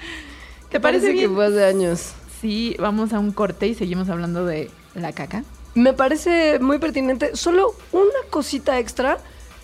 [0.71, 1.35] ¿Te parece que bien?
[1.35, 2.13] fue hace años.
[2.41, 5.45] Sí, vamos a un corte y seguimos hablando de la caca.
[5.75, 7.35] Me parece muy pertinente.
[7.35, 9.19] Solo una cosita extra.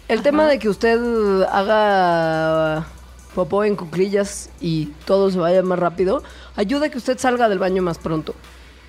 [0.09, 0.99] El tema de que usted
[1.51, 2.87] haga
[3.35, 6.23] popó en cuclillas y todo se vaya más rápido,
[6.59, 8.35] ayuda a que usted salga del baño más pronto.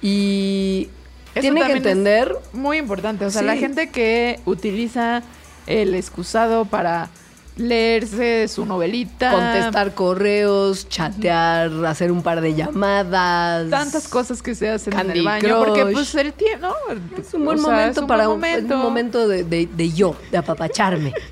[0.01, 0.89] Y
[1.33, 2.35] Eso tiene que entender...
[2.53, 3.25] Muy importante.
[3.25, 3.47] O sea, Sí.
[3.47, 5.21] la gente que utiliza
[5.67, 7.09] el excusado para
[7.57, 9.31] leerse su novelita.
[9.31, 13.69] Contestar correos, chatear, hacer un par de llamadas.
[13.69, 15.59] Tantas cosas que se hacen en el baño.
[15.63, 15.93] Porque Crush.
[15.93, 16.75] pues el tiempo, ¿no?
[17.21, 19.67] Es un buen O sea, momento un para buen un, es un momento de, de-
[19.67, 21.13] de yo, de apapacharme.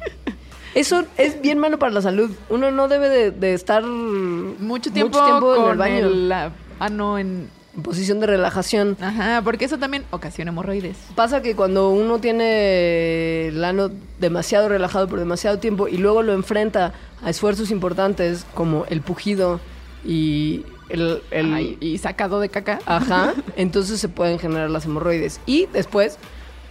[0.77, 2.29] Eso es bien malo para la salud.
[2.49, 5.97] Uno no debe de, de estar Mucho tiempo, tiempo en el baño.
[6.05, 7.49] el ah, ano en...
[7.75, 8.95] en posición de relajación.
[9.01, 10.95] Ajá, porque eso también ocasiona hemorroides.
[11.15, 16.33] Pasa que cuando uno tiene el ano demasiado relajado por demasiado tiempo y luego lo
[16.33, 19.59] enfrenta a esfuerzos importantes como el pujido
[20.05, 21.23] y el...
[21.79, 22.77] y sacado de caca.
[22.85, 25.41] Ajá, entonces se pueden generar las hemorroides.
[25.47, 26.19] Y después,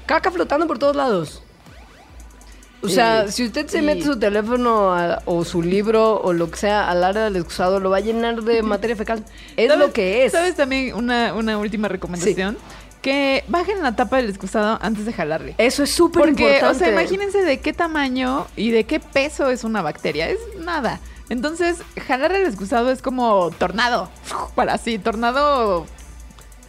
[0.07, 1.43] caca flotando por todos lados.
[2.83, 6.51] O sea, Eh, si usted se mete su teléfono a- o su libro o lo
[6.51, 9.25] que sea al área del excusado, lo va a llenar de materia fecal.
[9.57, 10.33] Es ¿Sabes- lo que es.
[10.33, 12.57] ¿Sabes también una, una última recomendación?
[13.03, 15.55] Que bajen la tapa del excusado antes de jalarle.
[15.59, 16.67] Eso es súper Porque, importante.
[16.77, 20.29] o sea, imagínense de qué tamaño y de qué peso es una bacteria.
[20.29, 21.01] Es nada.
[21.29, 24.11] Entonces, jalar el excusado es como tornado.
[24.55, 25.87] Para así, tornado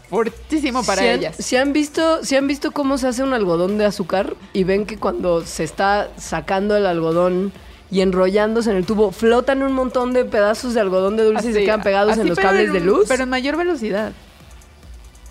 [0.09, 1.35] fortísimo para ¿Sí han, ellas.
[1.37, 4.85] sí han visto, sí han visto cómo se hace un algodón de azúcar y ven
[4.85, 7.51] que cuando se está sacando el algodón
[7.89, 11.53] y enrollándose en el tubo, flotan un montón de pedazos de algodón de dulce y
[11.53, 13.05] se Así, quedan pegados así, en los cables en de luz.
[13.07, 14.11] Pero en mayor velocidad.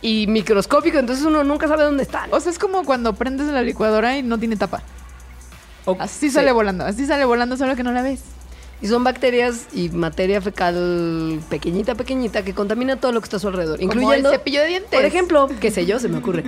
[0.00, 2.32] Y microscópico, entonces uno nunca sabe dónde están.
[2.32, 4.82] O sea, es como cuando prendes la licuadora y no tiene tapa.
[5.98, 6.30] Así sí.
[6.30, 8.20] sale volando, así sale volando, solo que no la ves.
[8.82, 13.40] Y son bacterias y materia fecal pequeñita, pequeñita, que contamina todo lo que está a
[13.40, 13.78] su alrededor.
[13.78, 14.90] Como Incluyendo, el cepillo de dientes.
[14.92, 16.44] por ejemplo, qué sé yo, se me ocurre.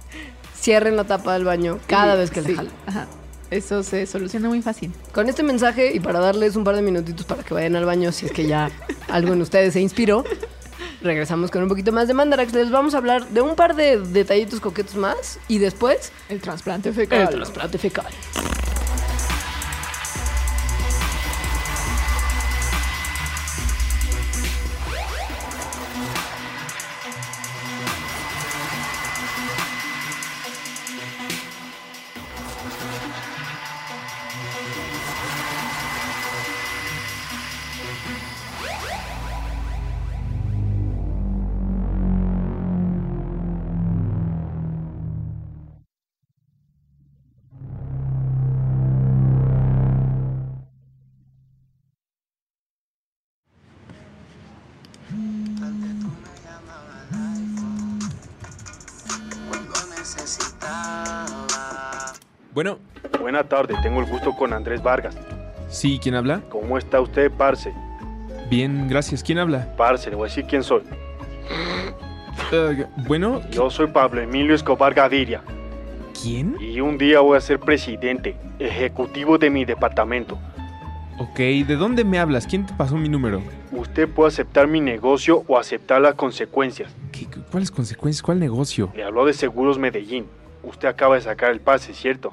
[0.60, 2.72] Cierren la tapa del baño cada Sí, vez que le sí, jalan.
[2.86, 3.06] Ajá.
[3.50, 4.92] Eso se soluciona muy fácil.
[5.12, 8.12] Con este mensaje y para darles un par de minutitos para que vayan al baño
[8.12, 8.70] si es que ya
[9.08, 10.24] algo en ustedes se inspiró,
[11.02, 12.52] regresamos con un poquito más de Mandarax.
[12.52, 16.90] Les vamos a hablar de un par de detallitos coquetos más y después El trasplante
[16.90, 17.28] el fecal.
[17.30, 18.06] trasplante fecal.
[63.38, 65.16] Buena tarde, tengo el gusto con Andrés Vargas.
[65.68, 66.40] sí, ¿quién habla?
[66.48, 67.72] ¿Cómo está usted, Parce?
[68.50, 69.22] Bien, gracias.
[69.22, 69.72] ¿Quién habla?
[69.76, 70.82] Parce, le voy a decir quién soy.
[72.50, 75.40] Eh, bueno, Yo soy Pablo Emilio Escobar Gaviria
[76.20, 76.56] ¿quién?
[76.58, 80.36] y un día voy a ser presidente, ejecutivo de mi departamento.
[81.20, 82.44] Ok, ¿de dónde me hablas?
[82.44, 83.40] ¿Quién te pasó mi número?
[83.70, 86.90] Usted puede aceptar mi negocio o aceptar las consecuencias.
[87.12, 88.20] ¿Qué- ¿Cuáles consecuencias?
[88.20, 88.90] ¿Cuál negocio?
[88.96, 90.26] Le habló de Seguros Medellín.
[90.64, 92.32] Usted acaba de sacar el pase, ¿cierto?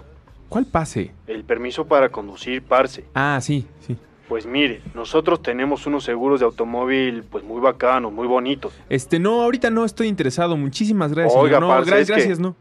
[0.56, 1.12] ¿Cuál pase?
[1.28, 3.04] El permiso para conducir, Parce.
[3.14, 3.98] Ah, sí, sí.
[4.30, 8.72] Pues mire, nosotros tenemos unos seguros de automóvil pues muy bacanos, muy bonitos.
[8.88, 10.56] Este, no, ahorita no estoy interesado.
[10.56, 11.36] Muchísimas gracias.
[11.36, 12.56] Oiga, no, parce, gra- es que- gracias, no.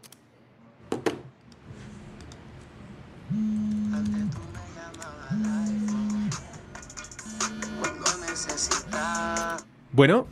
[9.92, 10.26] Bueno,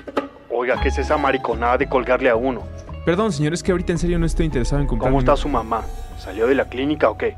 [0.51, 2.63] Oiga, ¿qué es esa mariconada de colgarle a uno?
[3.05, 5.11] perdón, señor, es que ahorita en serio no estoy interesado en comprar.
[5.11, 5.83] ¿Cómo está su mamá?
[6.19, 7.37] ¿Salió de la clínica o qué?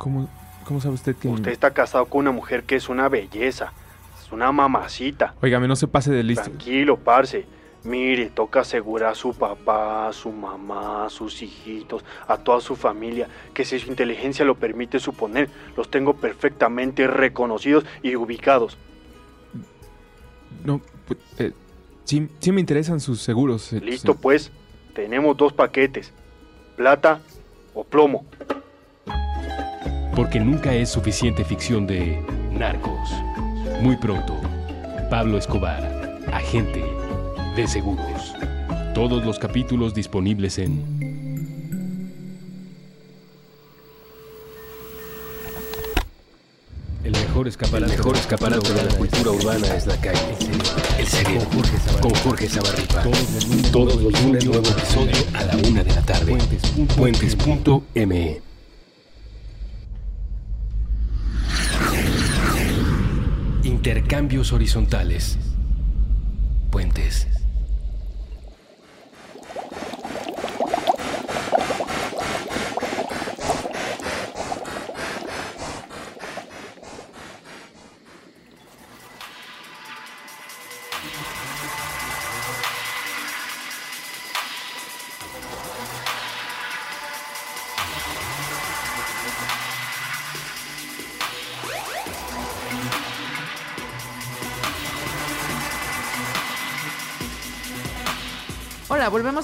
[0.00, 0.30] ¿Cómo,
[0.64, 1.28] cómo sabe usted que.?
[1.28, 3.74] Usted está casado con una mujer que es una belleza,
[4.18, 5.34] es una mamacita.
[5.42, 6.44] Óigame, no se pase de listo.
[6.44, 7.44] Tranquilo, parce.
[7.84, 12.76] Mire, toca asegurar a su papá, a su mamá, a sus hijitos, a toda su
[12.76, 18.78] familia, que si su inteligencia lo permite suponer, los tengo perfectamente reconocidos y ubicados.
[20.64, 21.52] No, pues, eh,
[22.04, 23.70] sí, sí me interesan sus seguros.
[23.74, 24.18] eh, Listo, sí.
[24.22, 24.50] pues,
[24.94, 26.12] tenemos dos paquetes,
[26.76, 27.20] plata
[27.74, 28.24] o plomo.
[30.20, 33.10] Porque nunca es suficiente ficción de narcos.
[33.80, 34.38] Muy pronto,
[35.08, 36.84] Pablo Escobar, agente
[37.56, 38.34] de seguros.
[38.94, 40.84] Todos los capítulos disponibles en
[47.02, 50.36] El mejor escaparate, mejor escaparate de la cultura urbana es la calle.
[50.98, 51.48] El cerebro.
[52.02, 53.04] Con Jorge Zabarripa.
[53.72, 56.36] Todos los lunes nuevo episodio a la una de la tarde.
[56.94, 58.49] Puentes.me
[63.70, 65.38] Intercambios horizontales.
[66.72, 67.39] Puentes.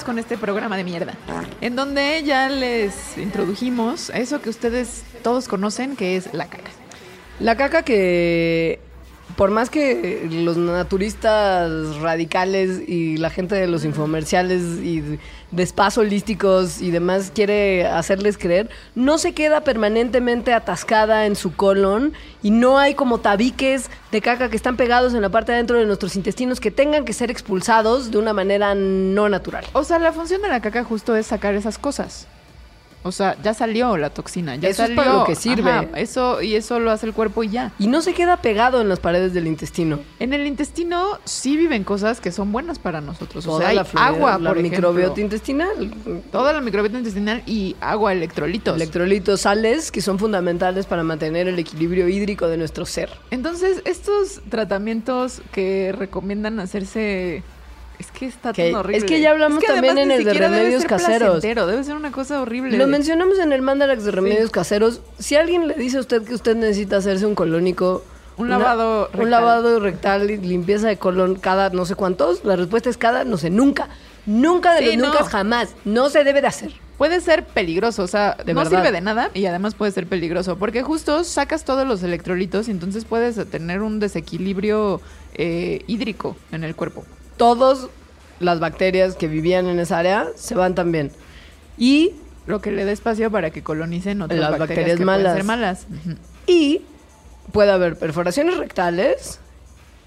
[0.04, 1.14] Con este programa de mierda,
[1.60, 6.70] en donde ya les introdujimos eso que ustedes todos conocen, que es la caca.
[7.40, 8.78] La caca que,
[9.34, 15.18] por más que los naturistas radicales y la gente de los infomerciales y
[15.50, 21.54] de spas holísticos y demás quiere hacerles creer, no se queda permanentemente atascada en su
[21.54, 22.12] colon
[22.42, 25.78] y no hay como tabiques de caca que están pegados en la parte de adentro
[25.78, 29.64] de nuestros intestinos que tengan que ser expulsados de una manera no natural.
[29.72, 32.28] O sea, la función de la caca justo es sacar esas cosas.
[33.06, 35.70] O sea, ya salió la toxina, ya Eso es para lo que sirve.
[35.70, 37.72] Ajá, eso y eso lo hace el cuerpo y ya.
[37.78, 40.00] Y no se queda pegado en las paredes del intestino.
[40.18, 43.46] En el intestino sí viven cosas que son buenas para nosotros.
[43.46, 45.22] O sea, hay la fluidez, agua, la por microbiota ejemplo.
[45.22, 45.94] intestinal.
[46.32, 48.74] Toda la microbiota intestinal y agua, electrolitos.
[48.76, 53.10] Electrolitos, sales, que son fundamentales para mantener el equilibrio hídrico de nuestro ser.
[53.30, 57.42] Entonces, estos tratamientos que recomiendan hacerse.
[57.98, 58.98] Es que está Que- tan horrible.
[58.98, 61.42] es que ya hablamos que también en el de debe remedios ser caseros.
[61.42, 62.76] Debe ser una cosa horrible.
[62.76, 65.00] Lo mencionamos en el Mandarax de remedios caseros.
[65.18, 68.04] Si alguien le dice a usted que usted necesita hacerse un colónico,
[68.36, 69.20] Un una- lavado rectal.
[69.22, 73.24] un lavado rectal y limpieza de colon cada no sé cuántos, la respuesta es cada
[73.24, 73.88] no sé nunca.
[74.26, 75.12] Nunca de Sí, los no.
[75.14, 75.74] nunca jamás.
[75.84, 76.72] No se debe de hacer.
[76.98, 78.78] Puede ser peligroso, o sea, De no verdad.
[78.82, 82.72] sirve de nada y además puede ser peligroso, porque justo sacas todos los electrolitos y
[82.72, 85.00] entonces puedes tener un desequilibrio
[85.34, 87.04] eh, hídrico en el cuerpo.
[87.36, 87.88] Todas
[88.40, 91.10] las bacterias que vivían en esa área se van también.
[91.78, 92.12] Y
[92.46, 94.68] Lo que le da espacio para que colonicen otras Las bacterias,
[94.98, 95.80] bacterias que malas.
[95.80, 96.16] ser.
[96.46, 96.82] Y
[97.52, 99.40] puede haber perforaciones rectales,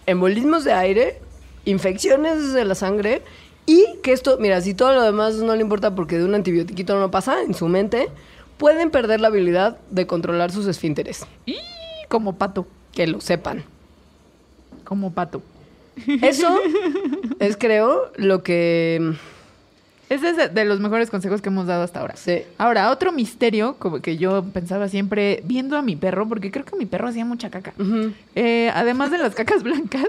[0.06, 1.20] embolismos de aire,
[1.65, 3.22] infecciones de la sangre
[3.65, 6.94] y que esto, mira, si todo lo demás no le importa porque de un antibiótico
[6.96, 8.08] no pasa en su mente,
[8.58, 11.26] pueden perder la habilidad de controlar sus esfínteres.
[11.46, 11.58] Y
[12.08, 13.63] como pato, Que lo sepan.
[14.86, 15.42] como pato.
[16.22, 16.60] Eso
[17.40, 19.14] es, creo, lo que...
[20.10, 22.16] Ese es de- los mejores consejos que hemos dado hasta ahora.
[22.16, 22.42] Sí.
[22.58, 26.76] Ahora, otro misterio como que yo pensaba siempre viendo a mi perro, porque creo que
[26.76, 27.74] mi perro hacía mucha caca.
[28.34, 30.08] Eh, además de las cacas blancas,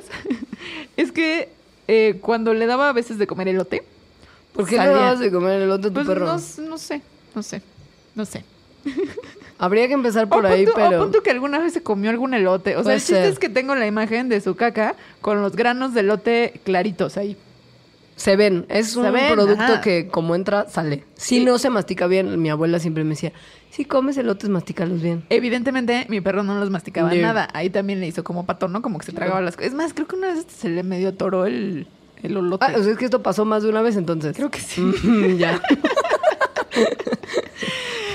[0.97, 1.51] es que
[1.87, 3.83] eh, cuando le daba a veces de comer elote,
[4.55, 6.25] ¿Por qué salía- le dabas de comer el otro a tu pues perro?
[6.27, 6.39] no, no
[6.79, 7.03] sé,
[7.35, 7.63] no sé,
[8.15, 8.43] no sé.
[9.63, 10.99] Habría que empezar por o ahí, punto, pero...
[11.03, 12.71] punto que alguna vez se comió algún elote.
[12.77, 13.33] O sea, Puede el chiste ser.
[13.33, 17.37] es que tengo la imagen de su caca con los granos de elote claritos ahí.
[18.17, 19.81] Se ven, es un ven, producto ajá.
[19.81, 21.05] que como entra, sale.
[21.15, 21.45] Si Sí.
[21.45, 23.33] no se mastica bien, mi abuela siempre me decía,
[23.71, 25.25] si comes elotes, mastícalos bien.
[25.31, 27.49] Evidentemente, mi perro no los masticaba nada.
[27.55, 28.83] Ahí también le hizo como pato, ¿no?
[28.83, 29.73] Como que se tragaba las cosas.
[29.73, 31.87] Es más, creo que una vez se le medio toró el,
[32.23, 32.65] el olote.
[32.67, 34.37] Ah, o sea, es que esto pasó más de una vez entonces.
[34.37, 34.81] Creo que sí.
[34.83, 35.61] Mm, ya.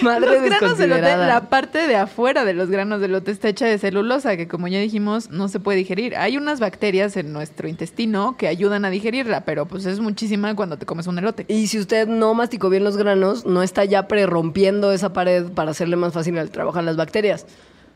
[0.05, 3.49] Madre los granos de elote, la parte de afuera de los granos de elote está
[3.49, 6.15] hecha de celulosa, que como ya dijimos, no se puede digerir.
[6.15, 10.77] Hay unas bacterias en nuestro intestino que ayudan a digerirla, pero pues es muchísima cuando
[10.77, 11.45] te comes un elote.
[11.47, 15.71] Y si usted no masticó bien los granos, no está ya prerrompiendo esa pared para
[15.71, 17.45] hacerle más fácil el trabajo a las bacterias.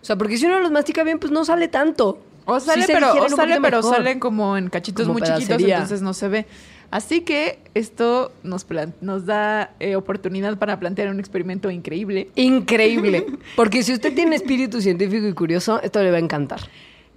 [0.02, 2.19] O sea, porque si uno los mastica bien, pues no sale tanto.
[2.45, 5.76] O sale, Sí pero, o sale, pero salen como en cachitos Como muy chiquitos, pedacería.
[5.76, 6.48] entonces no se ve.
[6.91, 8.65] Así que esto nos,
[9.25, 12.30] da eh, oportunidad para plantear un experimento increíble.
[12.36, 13.25] Increíble.
[13.56, 16.62] Porque si usted tiene espíritu científico y curioso, esto le va a encantar.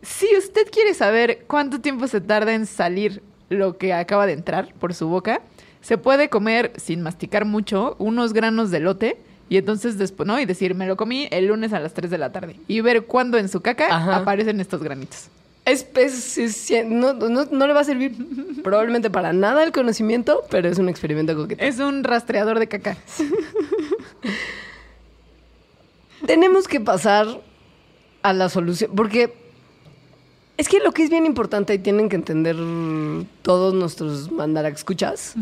[0.02, 4.74] Si usted quiere saber cuánto tiempo se tarda en salir lo que acaba de entrar
[4.74, 5.40] por su boca,
[5.80, 9.16] se puede comer sin masticar mucho unos granos de lote
[9.48, 10.38] y entonces después, ¿no?
[10.40, 12.56] Y decir, me lo comí el lunes a las 3 de la tarde.
[12.68, 14.16] Y ver cuándo en su caca Ajá.
[14.16, 15.28] aparecen estos granitos.
[15.64, 15.86] Es,
[16.38, 18.16] es- no, no- no le va a servir
[18.64, 21.62] probablemente para nada el conocimiento, pero es un experimento coqueto.
[21.62, 22.96] Es un rastreador de caca.
[26.26, 27.26] Tenemos que pasar
[28.22, 29.34] a la solución, porque
[30.56, 32.56] es que lo que es bien importante y tienen que entender
[33.42, 35.34] todos nuestros mandarax escuchas,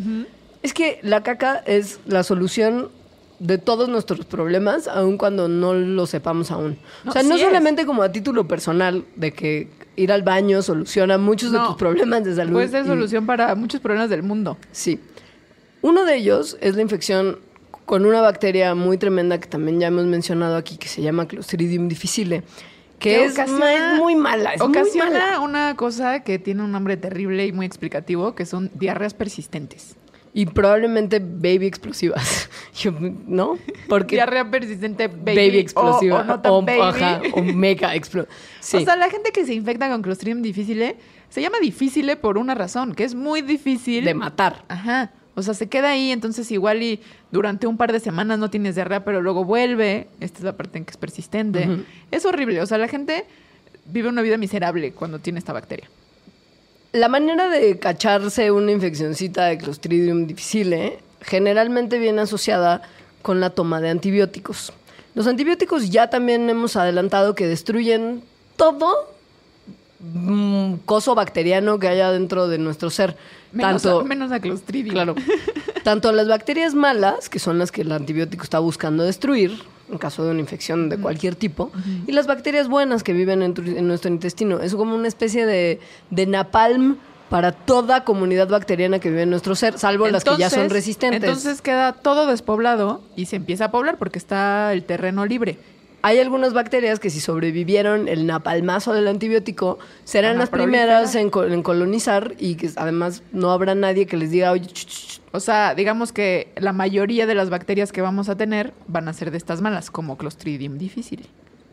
[0.63, 2.91] es que la caca es la solución
[3.41, 6.77] de todos nuestros problemas, aun cuando no lo sepamos aún.
[7.05, 7.41] No, o sea, no es.
[7.41, 12.23] solamente como a título personal de que ir al baño soluciona muchos de tus problemas
[12.23, 12.53] de salud.
[12.53, 14.57] Puede ser y- solución para muchos problemas del mundo.
[14.71, 15.01] Sí.
[15.83, 17.39] Uno de ellos es la infección
[17.87, 21.89] con una bacteria muy tremenda que también ya hemos mencionado aquí, que se llama Clostridium
[21.89, 22.43] difficile,
[22.99, 23.35] que, es,
[23.99, 25.41] muy mala, es muy ocasiona mala.
[25.41, 29.97] una cosa que tiene un nombre terrible y muy explicativo, que son diarreas persistentes.
[30.33, 32.49] Y probablemente baby explosivas.
[32.81, 33.59] Yo, ¿No?
[33.89, 36.21] Porque Diarrea persistente baby, baby, o- explosiva.
[36.21, 36.81] O, no tan o, baby.
[36.81, 38.33] ajá, o mega explosiva.
[38.61, 38.77] Sí.
[38.77, 40.97] O sea, la gente que se infecta con Clostridium difficile
[41.29, 44.05] se llama difícil por una razón, que es muy difícil.
[44.05, 44.65] de matar.
[44.69, 45.11] Ajá.
[45.35, 48.75] O sea, se queda ahí, entonces igual y durante un par de semanas no tienes
[48.75, 50.09] diarrea, pero luego vuelve.
[50.21, 51.67] Esta es la parte en que es persistente.
[51.69, 51.83] Ujú.
[52.11, 52.61] Es horrible.
[52.61, 53.25] O sea, la gente
[53.87, 55.89] vive una vida miserable cuando tiene esta bacteria.
[56.93, 62.83] La manera de cacharse una infeccioncita de Clostridium difficile generalmente viene asociada
[63.23, 64.73] con la toma de antibióticos.
[65.15, 68.23] Los antibióticos ya también hemos adelantado que destruyen
[68.57, 69.15] todo
[70.01, 73.17] mm, coso bacteriano que haya dentro de nuestro ser.
[73.53, 74.95] Menos, tanto, a, menos a Clostridium.
[74.95, 75.15] claro,
[75.85, 80.25] tanto las bacterias malas, que son las que el antibiótico está buscando destruir, en caso
[80.25, 81.71] de una infección de cualquier tipo,
[82.07, 84.61] y las bacterias buenas que viven en, tu- en nuestro intestino.
[84.61, 85.81] Es como una especie de,
[86.11, 86.97] de napalm
[87.29, 91.21] para toda comunidad bacteriana que vive en nuestro ser, salvo las que ya son resistentes.
[91.29, 95.59] Entonces queda todo despoblado y se empieza a poblar porque está el terreno libre.
[96.03, 101.45] Hay algunas bacterias que si sobrevivieron el napalmazo del antibiótico, serán las primeras en, co-
[101.45, 105.10] en colonizar y que además no habrá nadie que les diga, oye, ch, ch".
[105.33, 109.13] O sea, digamos que la mayoría de las bacterias que vamos a tener van a
[109.13, 111.25] ser de estas malas, como Clostridium difficile.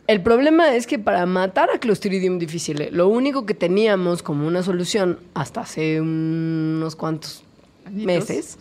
[0.05, 4.63] El problema es que para matar a Clostridium difficile, lo único que teníamos como una
[4.63, 7.43] solución hasta hace unos cuantos
[7.91, 8.57] meses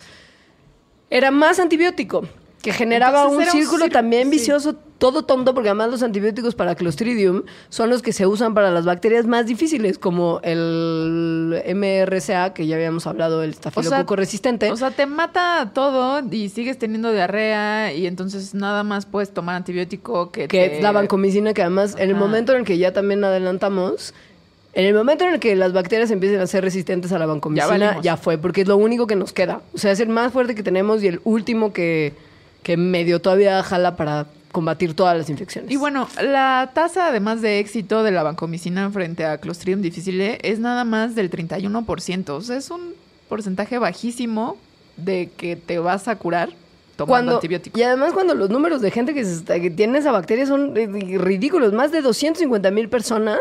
[1.09, 2.27] era más antibiótico,
[2.67, 4.31] que generaba Entonces un círculo también sí.
[4.31, 8.71] vicioso, todo tonto, porque además los antibióticos para Clostridium son los que se usan para
[8.71, 14.69] las bacterias más difíciles, como el MRSA, que ya habíamos hablado, el estafilococo resistente.
[14.69, 19.55] O sea, te mata todo y sigues teniendo diarrea y entonces nada más puedes tomar
[19.55, 22.91] antibiótico que que te- la vancomicina, que además en el momento en el que ya
[22.91, 24.13] también adelantamos,
[24.73, 28.01] en el momento en el que las bacterias empiecen a ser resistentes a la vancomicina,
[28.01, 29.61] ya, fue, porque es lo único que nos queda.
[29.73, 32.26] O sea, es el más fuerte que tenemos y el último que,
[32.63, 35.69] que medio todavía jala para combatir todas las infecciones.
[35.71, 40.59] Y bueno, la tasa además de éxito de la vancomicina frente a Clostridium difficile es
[40.59, 42.29] nada más del 31%.
[42.29, 42.93] O sea, es un
[43.29, 44.57] porcentaje bajísimo
[44.95, 46.49] de que te vas a curar
[46.95, 47.79] tomando cuando, antibióticos.
[47.79, 50.73] Y además cuando los números de gente que, se está- que tiene esa bacteria son
[50.75, 51.73] ridículos.
[51.73, 53.39] Más de 250 mil personas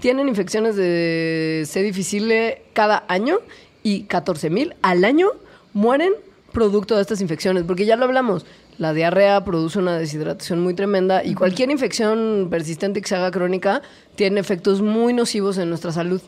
[0.00, 1.82] tienen infecciones de C.
[1.82, 3.38] difficile cada año
[3.84, 5.28] y 14 mil al año
[5.74, 6.12] mueren
[6.56, 7.64] producto de estas infecciones.
[7.64, 8.46] Porque ya lo hablamos,
[8.78, 13.82] la diarrea produce una deshidratación muy tremenda y cualquier infección persistente que se haga crónica
[14.14, 16.22] tiene efectos muy nocivos en nuestra salud.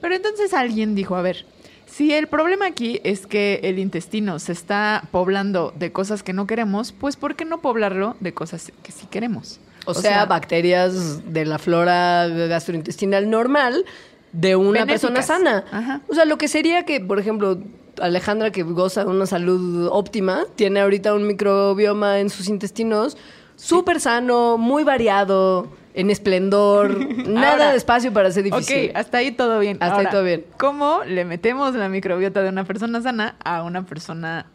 [0.00, 1.44] Pero entonces alguien dijo, a ver,
[1.84, 6.46] si el problema aquí es que el intestino se está poblando de cosas que no
[6.46, 9.60] queremos, pues ¿por qué no poblarlo de cosas que sí queremos?
[9.84, 13.84] O, sea, bacterias de la flora gastrointestinal normal
[14.32, 15.00] de una Benéficas.
[15.02, 15.64] persona sana.
[15.70, 16.00] Ajá.
[16.08, 17.60] O sea, lo que sería que, por ejemplo,
[18.00, 23.16] Alejandra, que goza de una salud óptima, tiene ahorita un microbioma en sus intestinos
[23.56, 28.90] súper sano, muy variado, en esplendor, nada Ahora, de espacio para ser difícil.
[28.90, 29.78] Ok, hasta ahí todo bien.
[29.80, 30.44] Hasta ahí todo bien.
[30.58, 34.46] ¿Cómo le metemos la microbiota de una persona sana a una persona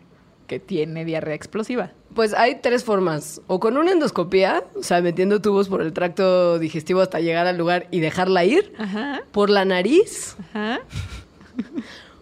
[0.45, 1.91] que tiene diarrea explosiva?
[2.13, 3.41] Pues hay tres formas.
[3.47, 7.57] O con una endoscopía, o sea, metiendo tubos por el tracto digestivo hasta llegar al
[7.57, 8.73] lugar y dejarla ir.
[8.77, 10.81] Ajá, Por la nariz ajá.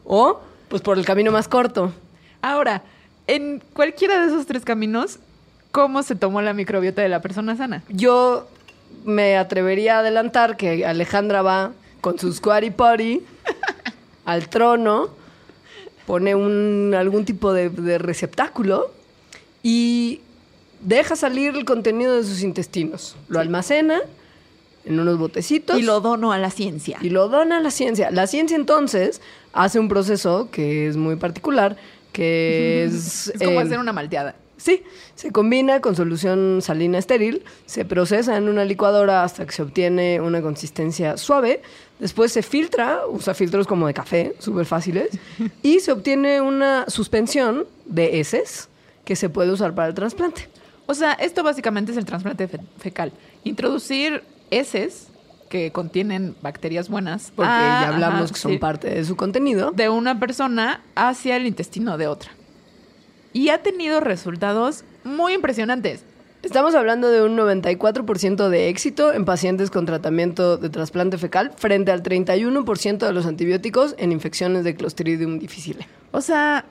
[0.06, 0.40] o
[0.70, 1.92] pues por el camino más corto.
[2.42, 2.84] Ahora,
[3.28, 5.20] en cualquiera de esos tres caminos,
[5.72, 7.84] ¿cómo se tomó la microbiota de la persona sana?
[7.90, 8.48] Yo
[9.06, 13.22] me atrevería a adelantar que Alejandra va con su squatty potty
[14.26, 15.10] al trono,
[16.08, 18.92] pone un, algún tipo de, de receptáculo
[19.62, 20.22] y
[20.82, 23.16] deja salir el contenido de sus intestinos.
[23.28, 24.02] Lo almacena
[24.86, 26.98] en unos botecitos Y lo dono a la ciencia.
[27.02, 28.12] y lo dona a la ciencia.
[28.12, 29.22] La ciencia entonces
[29.54, 31.78] hace un proceso que es muy particular,
[32.12, 33.28] que es...
[33.28, 34.36] Es como eh, hacer una malteada.
[34.58, 34.84] Sí,
[35.16, 40.20] se combina con solución salina estéril, se procesa en una licuadora hasta que se obtiene
[40.20, 41.62] una consistencia suave,
[41.98, 45.10] después se filtra, usa filtros como de café, súper fáciles,
[45.64, 48.68] y se obtiene una suspensión de heces
[49.06, 50.50] que se puede usar para el trasplante.
[50.88, 53.14] O sea, esto básicamente es el trasplante fe- fecal.
[53.46, 55.08] Introducir heces
[55.50, 57.32] que contienen bacterias buenas.
[57.36, 59.72] Porque ah, ya hablamos ajá, que son sí, parte de su contenido.
[59.72, 62.32] de una persona hacia el intestino de otra.
[63.34, 66.04] Y ha tenido resultados muy impresionantes.
[66.42, 71.92] Estamos hablando de un 94% de éxito en pacientes con tratamiento de trasplante fecal frente
[71.92, 75.86] al 31% de los antibióticos en infecciones de Clostridium difficile.
[76.12, 76.64] O sea,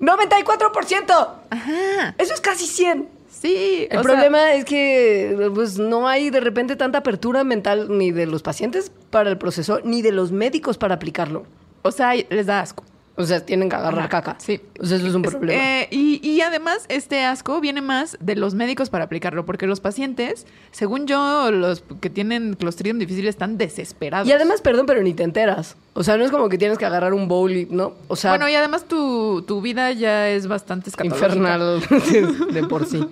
[0.00, 1.28] ¡94%!
[1.50, 3.08] ajá, Eso es casi 100.
[3.40, 3.88] Sí.
[3.90, 8.10] El o sea, problema es que pues, no hay de repente tanta apertura mental ni
[8.10, 11.44] de los pacientes para el proceso, ni de los médicos para aplicarlo.
[11.82, 12.84] o sea, les da asco.
[13.22, 14.36] O sea, tienen que agarrar caca.
[14.38, 14.60] Sí.
[14.80, 15.52] O sea, eso es un problema.
[15.80, 19.80] eh, y, y además, este asco viene más de los médicos para aplicarlo, porque los
[19.80, 24.26] pacientes, según yo, los que tienen Clostridium difficile están desesperados.
[24.26, 25.76] y además, perdón, pero ni te enteras.
[25.94, 27.92] O sea, no es como que tienes que agarrar un bowl y, ¿no?
[28.08, 32.86] O sea, bueno, y además tu, tu vida ya es bastante infernal de, de por
[32.86, 33.06] sí.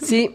[0.00, 0.34] Sí.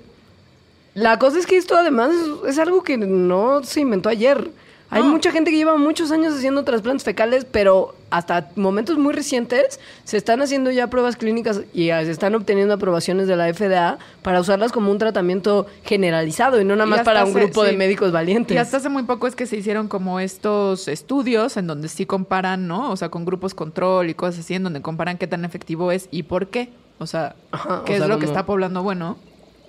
[0.94, 2.12] La cosa es que esto además
[2.46, 4.50] es, es algo que no se inventó ayer.
[4.92, 5.10] Hay No.
[5.10, 10.16] mucha gente que lleva muchos años haciendo trasplantes fecales, pero hasta momentos muy recientes se
[10.16, 14.72] están haciendo ya pruebas clínicas y se están obteniendo aprobaciones de la FDA para usarlas
[14.72, 18.54] como un tratamiento generalizado y no nada más para un grupo de médicos valientes.
[18.56, 22.06] Y hasta hace muy poco es que se hicieron como estos estudios en donde sí
[22.06, 22.92] comparan, ¿no?
[22.92, 26.08] O sea, con grupos control y cosas así, en donde comparan qué tan efectivo es
[26.12, 26.70] y por qué.
[27.00, 29.18] O sea, Ajá, qué o es sea, lo que está poblando bueno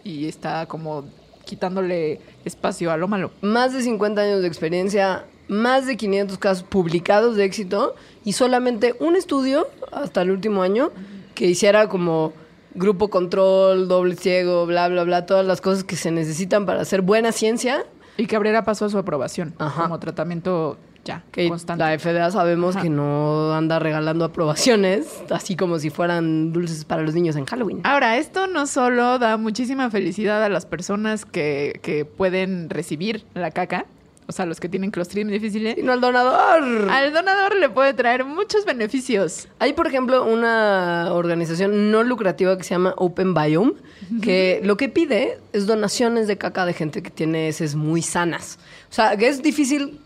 [0.04, 1.04] y está como
[1.46, 3.30] quitándole espacio a lo malo.
[3.40, 7.94] Más de 50 años de experiencia más de 500 casos publicados de éxito
[8.24, 10.90] y solamente un estudio hasta el último año
[11.34, 12.32] que hiciera como
[12.74, 17.02] grupo control, doble ciego, bla, bla, bla, todas las cosas que se necesitan para hacer
[17.02, 17.84] buena ciencia.
[18.18, 19.84] Y que abriera paso a su aprobación Ajá.
[19.84, 21.82] como tratamiento ya Que constante.
[21.82, 22.82] la FDA sabemos Ajá.
[22.82, 27.80] que no anda regalando aprobaciones, así como si fueran dulces para los niños en Halloween.
[27.84, 33.50] Ahora, esto no solo da muchísima felicidad a las personas que, que pueden recibir la
[33.50, 33.86] caca,
[34.28, 36.90] o sea, los que tienen Clostridium difficile, Sino al donador.
[36.90, 39.46] al donador le puede traer muchos beneficios.
[39.60, 43.74] Hay, por ejemplo, una organización no lucrativa que se llama Open Biome,
[44.20, 48.58] que lo que pide es donaciones de caca de gente que tiene heces muy sanas.
[48.90, 50.00] O sea, que es difícil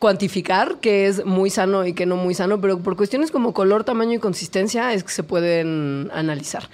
[0.00, 3.84] cuantificar qué es muy sano y qué no muy sano, pero por cuestiones como color,
[3.84, 6.68] tamaño y consistencia es que se pueden analizar.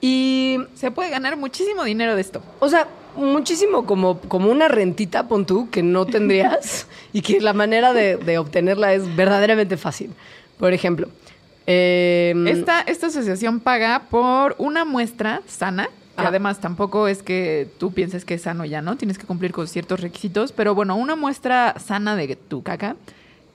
[0.00, 2.40] Y, Se puede ganar muchísimo dinero de esto.
[2.60, 7.52] o sea, muchísimo como, como una rentita, pon tú, que no tendrías y que la
[7.52, 10.12] manera de, de obtenerla es verdaderamente fácil.
[10.56, 11.08] Por ejemplo,
[11.66, 15.88] em, Esta, esta asociación paga por una muestra sana.
[16.18, 16.28] Que Ah.
[16.28, 18.96] además tampoco es que tú pienses que es sano ya, ¿no?
[18.96, 20.50] Tienes que cumplir con ciertos requisitos.
[20.52, 22.96] Pero bueno, una muestra sana de tu caca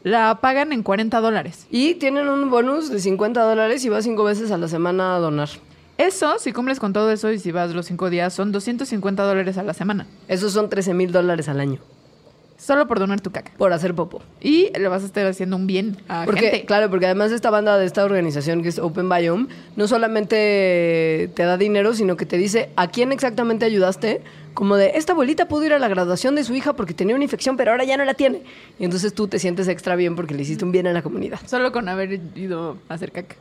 [0.03, 1.67] la pagan en 40 dólares.
[1.69, 5.19] Y tienen un bonus de 50 dólares y vas cinco veces a la semana a
[5.19, 5.49] donar.
[5.97, 9.57] Eso, si cumples con todo eso y si vas los cinco días, son 250 dólares
[9.57, 10.07] a la semana.
[10.27, 11.79] Esos son 13 mil dólares al año
[12.63, 13.51] Solo por donar tu caca.
[13.57, 14.21] por hacer popo.
[14.39, 16.65] Y le vas a estar haciendo un bien a Porque, gente.
[16.65, 21.43] claro, porque además esta banda de esta organización que es Open Biome, no solamente te
[21.43, 24.21] da dinero, sino que te dice a quién exactamente ayudaste.
[24.53, 27.25] Como de, esta abuelita pudo ir a la graduación de su hija porque tenía una
[27.25, 28.43] infección, pero ahora ya no la tiene.
[28.79, 31.39] Y entonces tú te sientes extra bien porque le hiciste un bien a la comunidad.
[31.45, 33.35] Solo con haber ido a hacer caca.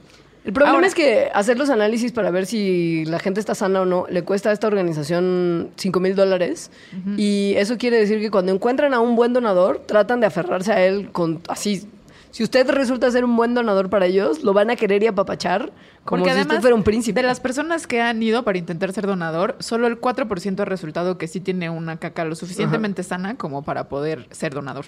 [0.44, 3.82] El problema Ahora- es que hacer los análisis para ver si la gente está sana
[3.82, 6.70] o no le cuesta a esta organización 5 mil dólares.
[7.16, 10.84] Y eso quiere decir que cuando encuentran a un buen donador, tratan de aferrarse a
[10.84, 11.86] él con así.
[12.32, 15.70] Si usted resulta ser un buen donador para ellos, lo van a querer y apapachar
[16.04, 17.20] como Porque si además, usted fuera un príncipe.
[17.20, 21.18] de las personas que han ido para intentar ser donador, solo el 4% ha resultado
[21.18, 24.86] que sí tiene una caca lo suficientemente sana como para poder ser donador.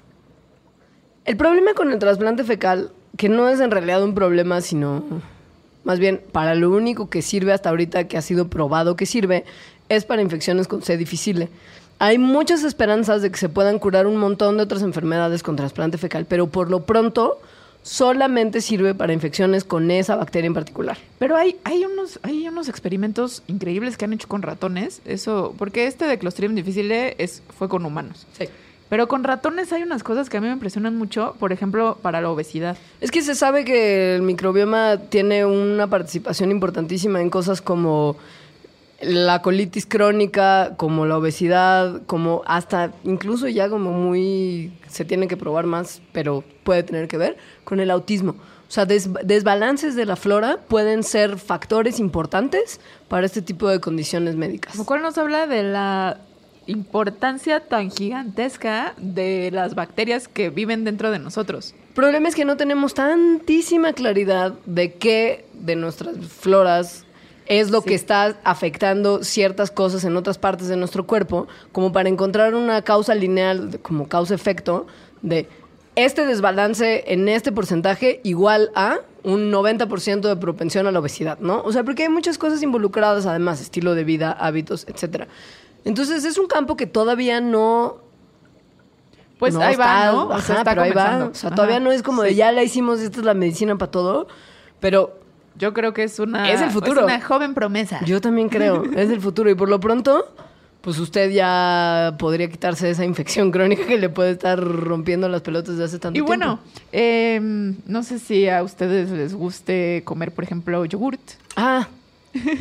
[1.27, 5.05] El problema con el trasplante fecal, que no es en realidad un problema, sino
[5.85, 9.45] más bien para lo único que sirve hasta ahorita, que ha sido probado que sirve,
[9.89, 11.49] es para infecciones con C difícil.
[11.99, 15.99] Hay muchas esperanzas de que se puedan curar un montón de otras enfermedades con trasplante
[15.99, 17.39] fecal, pero por lo pronto
[17.82, 20.97] solamente sirve para infecciones con esa bacteria en particular.
[21.18, 25.03] Pero hay, hay, unos, hay unos experimentos increíbles que han hecho con ratones.
[25.05, 28.26] Eso, porque este de Clostridium difficile es, fue con humanos.
[28.37, 28.49] Sí.
[28.95, 32.20] Pero con ratones hay unas cosas que a mí me impresionan mucho, por ejemplo, para
[32.20, 32.76] la obesidad.
[33.01, 38.14] Es que se sabe que el microbioma tiene una participación importantísima en cosas como
[39.03, 45.36] la colitis crónica, como la obesidad, como hasta incluso ya como muy se tiene que
[45.36, 48.36] probar más, pero puede tener que ver con el autismo.
[48.68, 52.78] O sea, des- desbalances de la flora pueden ser factores importantes
[53.09, 54.76] para este tipo de condiciones médicas.
[54.76, 56.18] Lo cual nos habla de la
[56.67, 61.75] importancia tan gigantesca de las bacterias que viven dentro de nosotros.
[61.89, 67.05] El problema es que no tenemos tantísima claridad de qué de nuestras floras
[67.47, 67.91] es lo Sí.
[67.91, 72.83] que está afectando ciertas cosas en otras partes de nuestro cuerpo, como para encontrar una
[72.83, 74.87] causa lineal, como causa-efecto,
[75.23, 75.47] de
[75.95, 81.62] este desbalance en este porcentaje igual a un 90% de propensión a la obesidad, ¿no?
[81.62, 85.29] O sea, porque hay muchas cosas involucradas, además, estilo de vida, hábitos, etcétera.
[85.85, 87.99] Entonces, es un campo que todavía no
[89.39, 90.22] Pues no, ahí va, está- ¿no?
[90.28, 90.95] O sea, Ajá, está pero ahí va.
[91.05, 91.30] comenzando.
[91.30, 92.37] O sea, Ajá, todavía no es como de sí.
[92.37, 94.26] ya la hicimos, esta es la medicina para todo.
[94.80, 95.18] Pero
[95.57, 96.51] Yo creo que es una...
[96.51, 97.01] Es el futuro.
[97.01, 98.01] Es una joven promesa.
[98.05, 99.49] yo también creo, es el futuro.
[99.51, 100.35] Y por lo pronto,
[100.80, 105.76] pues usted ya podría quitarse esa infección crónica que le puede estar rompiendo las pelotas
[105.78, 106.26] de hace tanto Y tiempo.
[106.26, 106.59] bueno,
[106.91, 107.39] eh,
[107.87, 111.20] no sé si a ustedes les guste comer, por ejemplo, yogurt.
[111.55, 111.87] Ah,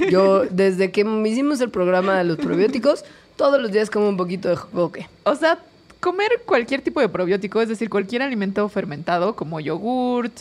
[0.10, 3.04] yo desde que hicimos el programa de los probióticos,
[3.36, 5.10] todos los días como un poquito de jocoque.
[5.24, 5.60] O sea,
[6.00, 10.34] comer cualquier tipo de probiótico, es decir, cualquier alimento fermentado como yogurt,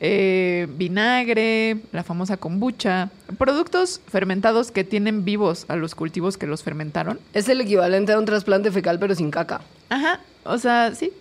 [0.00, 6.62] eh, vinagre, la famosa kombucha, productos fermentados que tienen vivos a los cultivos que los
[6.62, 7.18] fermentaron.
[7.34, 9.60] Es el equivalente a un trasplante fecal, pero sin caca.
[9.88, 11.12] Ajá, o sea, sí,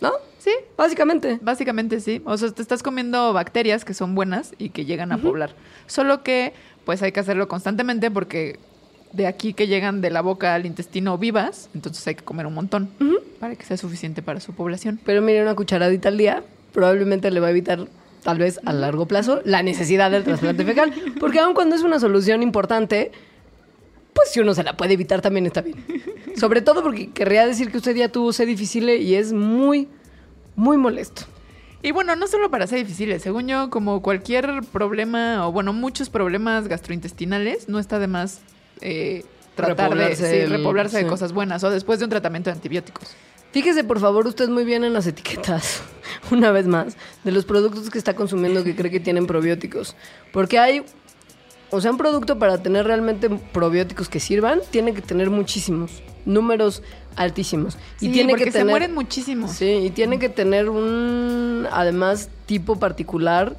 [0.00, 0.12] ¿No?
[0.38, 1.38] sí, Básicamente.
[1.42, 2.22] básicamente sí.
[2.24, 5.54] O sea, te estás comiendo bacterias que son buenas y que llegan a poblar.
[5.86, 6.54] Solo que,
[6.88, 8.58] pues hay que hacerlo constantemente porque
[9.12, 12.54] de aquí que llegan de la boca al intestino vivas, entonces hay que comer un
[12.54, 12.88] montón
[13.38, 14.98] para que sea suficiente para su población.
[15.04, 17.88] Pero mire, una cucharadita al día probablemente le va a evitar,
[18.22, 20.94] tal vez a largo plazo, la necesidad del trasplante fecal.
[21.20, 23.12] Porque aun cuando es una solución importante,
[24.14, 25.84] pues si uno se la puede evitar también está bien.
[26.36, 29.88] Sobre todo porque querría decir que usted ya tuvo C difícil y es muy,
[30.56, 31.24] muy molesto.
[31.82, 36.10] Y bueno, no solo para ser difíciles, según yo, como cualquier problema, o bueno, muchos
[36.10, 38.40] problemas gastrointestinales, no está de más
[38.80, 39.24] eh,
[39.54, 42.54] tratar de Repoblarse sí, el- repoblarse de cosas buenas o después de un tratamiento de
[42.54, 43.14] antibióticos.
[43.52, 45.82] Fíjese, por favor, usted muy bien en las etiquetas,
[46.30, 49.94] una vez más, de los productos que está consumiendo que cree que tienen probióticos.
[50.32, 50.84] Porque hay,
[51.70, 56.82] o sea, un producto para tener realmente probióticos que sirvan, tiene que tener muchísimos, números
[57.16, 57.76] altísimos.
[57.98, 59.52] Sí, y tiene porque que se tener, mueren muchísimos.
[59.52, 63.56] Sí, y tiene que tener un, además, tipo particular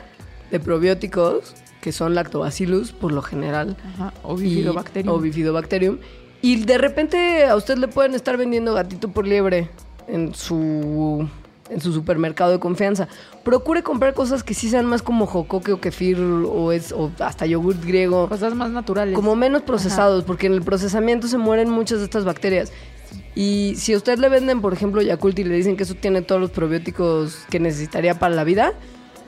[0.52, 3.78] de probióticos, que son lactobacillus, por lo general.
[3.96, 5.16] Ajá, o y- bifidobacterium.
[5.16, 5.98] O bifidobacterium.
[6.42, 9.70] Y de repente a usted le pueden estar vendiendo gatito por liebre
[10.08, 11.28] en su,
[11.70, 13.08] en su supermercado de confianza.
[13.44, 17.46] Procure comprar cosas que sí sean más como jocoque o kefir o, es, o hasta
[17.46, 18.28] yogurt griego.
[18.28, 19.16] Cosas más naturales.
[19.16, 22.72] Como menos procesados, porque en el procesamiento se mueren muchas de estas bacterias.
[23.36, 26.22] Y si a usted le venden, por ejemplo, Yakult y le dicen que eso tiene
[26.22, 28.74] todos los probióticos que necesitaría para la vida,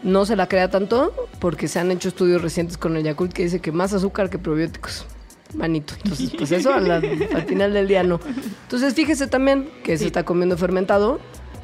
[0.03, 3.43] no se la crea tanto, porque se han hecho estudios recientes con el Yakult que
[3.43, 5.05] dice que más azúcar que probióticos.
[5.53, 5.93] Manito.
[6.03, 8.19] Entonces, pues eso al, al final del día no.
[8.63, 11.19] Entonces, fíjese también que se está comiendo fermentado,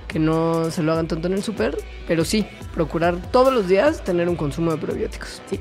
[0.07, 1.77] que no se lo hagan tanto en el súper,
[2.07, 5.41] pero sí, procurar todos los días tener un consumo de probióticos.
[5.49, 5.59] Sí.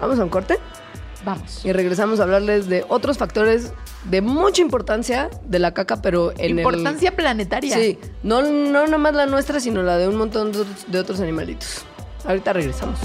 [0.00, 0.58] Vamos a un corte.
[1.24, 1.64] Vamos.
[1.64, 3.72] Y regresamos a hablarles de otros factores
[4.04, 7.76] de mucha importancia de la caca, pero en Importancia planetaria.
[7.76, 10.52] Sí, no, no nomás la nuestra, sino la de un montón
[10.88, 11.84] de otros animalitos.
[12.24, 12.98] Ahorita regresamos.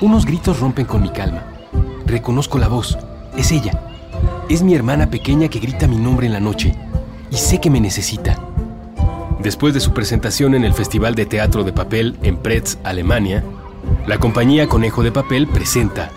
[0.00, 1.42] Unos gritos rompen con mi calma.
[2.06, 2.98] Reconozco la voz.
[3.36, 3.72] Es ella.
[4.48, 6.74] Es mi hermana pequeña que grita mi nombre en la noche.
[7.30, 8.38] Y sé que me necesita.
[9.40, 13.42] Después de su presentación en el Festival de Teatro de Papel en Pretz, Alemania,
[14.06, 16.10] la compañía Conejo de Papel presenta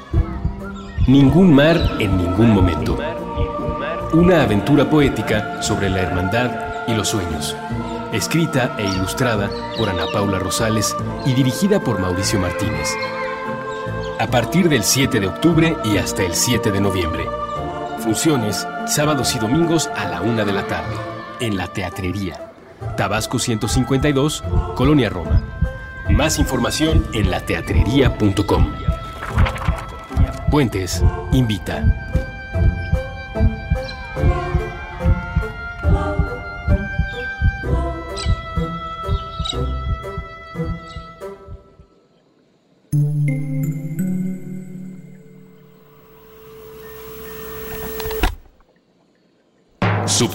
[1.08, 2.98] Ningún mar en ningún momento.
[4.14, 6.52] Una aventura poética sobre la hermandad
[6.88, 7.56] y los sueños.
[8.16, 10.96] Escrita e ilustrada por Ana Paula Rosales
[11.26, 12.96] y dirigida por Mauricio Martínez.
[14.20, 17.26] A partir del 7 de octubre y hasta el 7 de noviembre.
[18.00, 20.96] Funciones sábados y domingos a la una de la tarde.
[21.42, 22.54] En la Teatrería.
[22.96, 24.46] Tabasco 152,
[24.76, 25.42] Colonia Roma.
[26.10, 28.72] Más información en lateatrería.com.
[30.50, 31.04] Puentes
[31.34, 32.05] invita.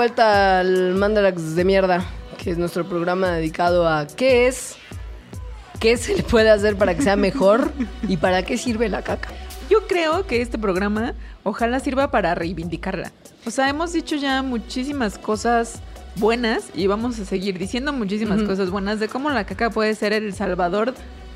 [0.00, 2.02] Vuelta al Mandarax de mierda,
[2.42, 4.76] que es nuestro programa dedicado a qué es,
[5.78, 7.70] qué se le puede hacer para que sea mejor
[8.08, 9.28] y para qué sirve la caca.
[9.68, 13.12] Yo creo que este programa ojalá sirva para reivindicarla.
[13.44, 15.82] O sea, hemos dicho ya muchísimas cosas
[16.16, 18.48] buenas y vamos a seguir diciendo muchísimas Ujú.
[18.48, 20.94] cosas buenas de cómo la caca puede ser el salvador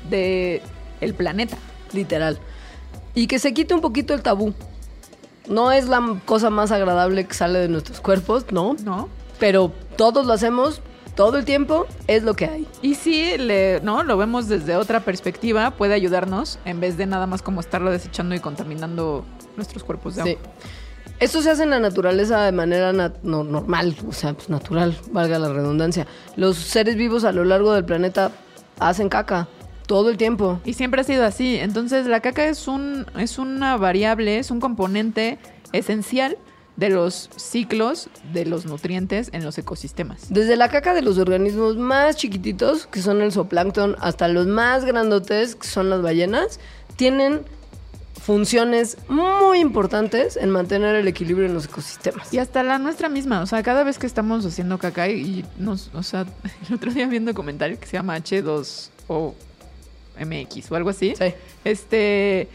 [0.09, 0.63] de
[1.01, 1.57] el planeta.
[1.93, 2.39] Literal.
[3.13, 4.55] Y que se quite un poquito el tabú.
[5.47, 8.75] No es la cosa más agradable que sale de nuestros cuerpos, ¿no?
[8.83, 9.09] ¿No?
[9.39, 10.81] Pero todos lo hacemos
[11.15, 12.67] todo el tiempo, es lo que hay.
[12.81, 17.25] Y si le, no, lo vemos desde otra perspectiva, puede ayudarnos en vez de nada
[17.27, 19.23] más como estarlo desechando y contaminando
[19.55, 20.29] nuestros cuerpos de Sí.
[20.31, 20.41] agua.
[21.21, 24.97] Esto se hace en la naturaleza de manera nat- no- normal, o sea, pues natural,
[25.11, 26.05] valga la redundancia.
[26.35, 28.31] Los seres vivos a lo largo del planeta
[28.79, 29.47] hacen caca.
[29.87, 30.59] Todo el tiempo.
[30.65, 31.57] Y siempre ha sido así.
[31.57, 35.37] Entonces, la caca es un es una variable, es un componente
[35.71, 36.37] esencial
[36.75, 40.27] de los ciclos de los nutrientes en los ecosistemas.
[40.29, 44.83] Desde la caca de los organismos más chiquititos, que son el zooplancton, hasta los más
[44.85, 46.59] grandotes, que son las ballenas,
[46.97, 47.41] tienen
[48.21, 52.33] funciones muy importantes en mantener el equilibrio en los ecosistemas.
[52.33, 55.91] Y hasta la nuestra misma, o sea, cada vez que estamos haciendo caca y nos,
[55.93, 56.25] o sea,
[56.67, 59.33] el otro día viendo un que se llama H2O
[60.19, 61.13] MX o algo así.
[61.15, 61.33] Sí.
[61.63, 62.47] Este,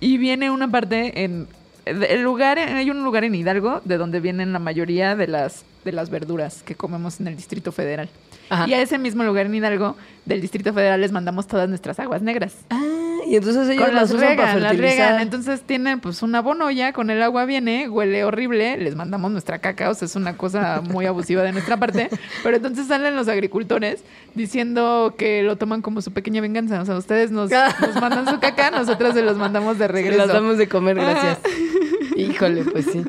[0.00, 1.48] y viene una parte en
[1.84, 5.92] el lugar, hay un lugar en Hidalgo de donde vienen la mayoría de las de
[5.92, 8.08] las verduras que comemos en el Distrito Federal.
[8.50, 8.68] Ajá.
[8.68, 12.20] Y a ese mismo lugar en Hidalgo del Distrito Federal les mandamos todas nuestras aguas
[12.20, 12.56] negras.
[12.70, 15.20] Ah, y entonces ellos Con las las usan para regan, las regan.
[15.20, 19.58] Entonces tienen pues un abono ya, con el agua viene, huele horrible, les mandamos nuestra
[19.58, 22.08] caca, o sea, es una cosa muy abusiva de nuestra parte.
[22.42, 24.02] Pero entonces salen los agricultores
[24.34, 26.80] diciendo que lo toman como su pequeña venganza.
[26.80, 27.50] O sea, ustedes nos,
[27.80, 30.18] nos mandan su caca, nosotros se los mandamos de Se regreso.
[30.18, 31.38] las damos de comer, gracias.
[32.16, 33.04] Híjole, pues sí.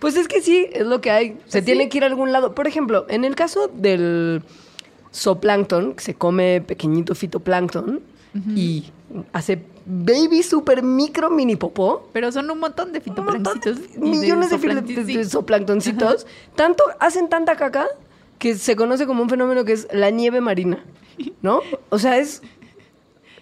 [0.00, 1.38] Pues es que sí, es lo que hay.
[1.46, 1.64] Se Sí.
[1.66, 2.54] tiene que ir a algún lado.
[2.54, 4.42] Por ejemplo, en el caso del
[5.14, 8.00] zooplancton, que se come pequeñito fitoplancton
[8.54, 8.90] y
[9.32, 12.08] hace baby super micro mini popó.
[12.12, 13.78] Pero son un montón de fitoplanctitos.
[13.98, 15.16] millones de, de- sí.
[15.16, 16.26] de zooplanctoncitos.
[16.54, 17.86] Tanto, hacen tanta caca
[18.38, 20.84] que se conoce como un fenómeno que es la nieve marina.
[21.42, 21.60] ¿No?
[21.88, 22.42] O sea, es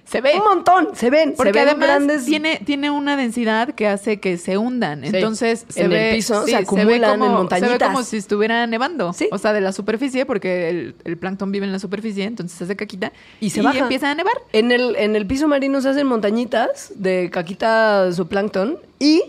[0.07, 0.35] Se ve.
[0.37, 0.89] un montón.
[0.95, 1.35] Se ven.
[1.37, 2.25] Porque se ven además grandes.
[2.27, 5.03] tiene, tiene una densidad que hace que se hundan.
[5.03, 5.11] Sí.
[5.13, 7.89] Entonces se En el ve, piso, se ve acumulan en como, Se ve montañitas.
[7.91, 9.13] como si estuviera nevando.
[9.13, 9.29] Sí.
[9.33, 12.65] O sea, de la superficie, porque el, el plancton vive en la superficie, entonces se
[12.65, 13.13] hace caquita.
[13.41, 13.81] Y se baja.
[13.81, 14.35] empieza a nevar.
[14.53, 19.23] En el, en el piso marino se hacen montañitas de caquita zooplancton y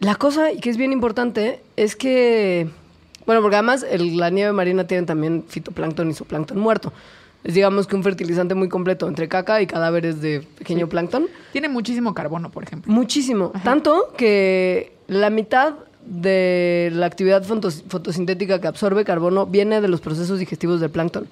[0.00, 2.66] la cosa, y que es bien importante, es que,
[3.26, 6.92] bueno, porque además el- la nieve marina tiene también fitoplancton y zooplancton muerto.
[7.44, 11.26] Es digamos que un fertilizante muy completo entre caca y cadáveres de pequeño plancton.
[11.52, 12.92] Tiene muchísimo carbono, por ejemplo.
[12.92, 13.52] Muchísimo.
[13.64, 15.74] Tanto que la mitad
[16.06, 21.26] de la actividad fotos- fotosintética que absorbe carbono viene de los procesos digestivos del plancton.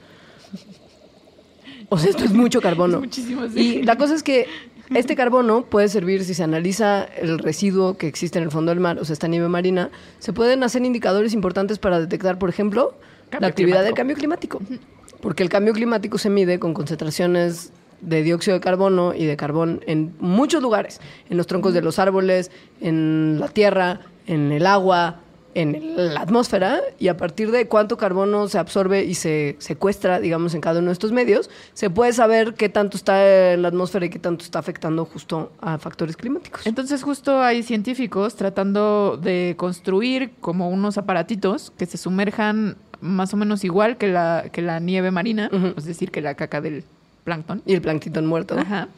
[1.88, 2.94] O sea, esto es mucho carbono.
[2.96, 3.78] Es muchísimo, sí.
[3.78, 4.46] Y la cosa es que
[4.94, 8.80] este carbono puede servir, si se analiza el residuo que existe en el fondo del
[8.80, 12.94] mar, o sea, esta nieve marina, se pueden hacer indicadores importantes para detectar, por ejemplo,
[13.30, 14.58] Cambio la actividad del climático.
[14.58, 14.90] cambio climático.
[15.21, 19.81] Porque el cambio climático se mide con concentraciones de dióxido de carbono y de carbón
[19.87, 22.51] en muchos lugares, en los troncos de los árboles,
[22.81, 25.21] en la tierra, en el agua,
[25.55, 30.55] en la atmósfera, y a partir de cuánto carbono se absorbe y se secuestra, digamos,
[30.55, 34.07] en cada uno de estos medios, se puede saber qué tanto está en la atmósfera
[34.07, 36.66] y qué tanto está afectando justo a factores climáticos.
[36.66, 43.36] Entonces justo hay científicos tratando de construir como unos aparatitos que se sumerjan más o
[43.36, 46.84] menos igual que la, que la nieve marina, es decir, que la caca del
[47.24, 47.62] plancton.
[47.66, 48.59] Y el plancton muerto.
[48.59, 48.88] Ajá.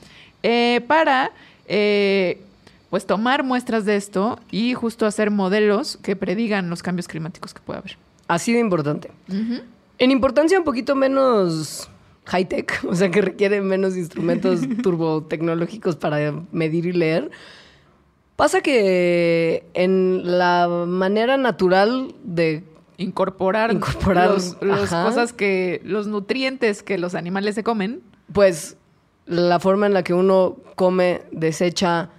[0.43, 1.33] Eh, para
[1.67, 2.41] eh,
[2.91, 7.61] pues tomar muestras de esto y justo hacer modelos que predigan los cambios climáticos que
[7.61, 7.97] puede haber.
[8.29, 9.11] Así de importante.
[9.99, 11.89] En importancia un poquito menos
[12.27, 17.31] high-tech, o sea que requiere menos instrumentos turbotecnológicos para medir y leer.
[18.37, 22.65] Pasa que en la manera natural de...
[22.99, 28.03] Incorporar, Incorporar, los, cosas que, los nutrientes que los animales se comen.
[28.33, 28.77] Pues
[29.27, 32.11] la forma en la que uno come, desecha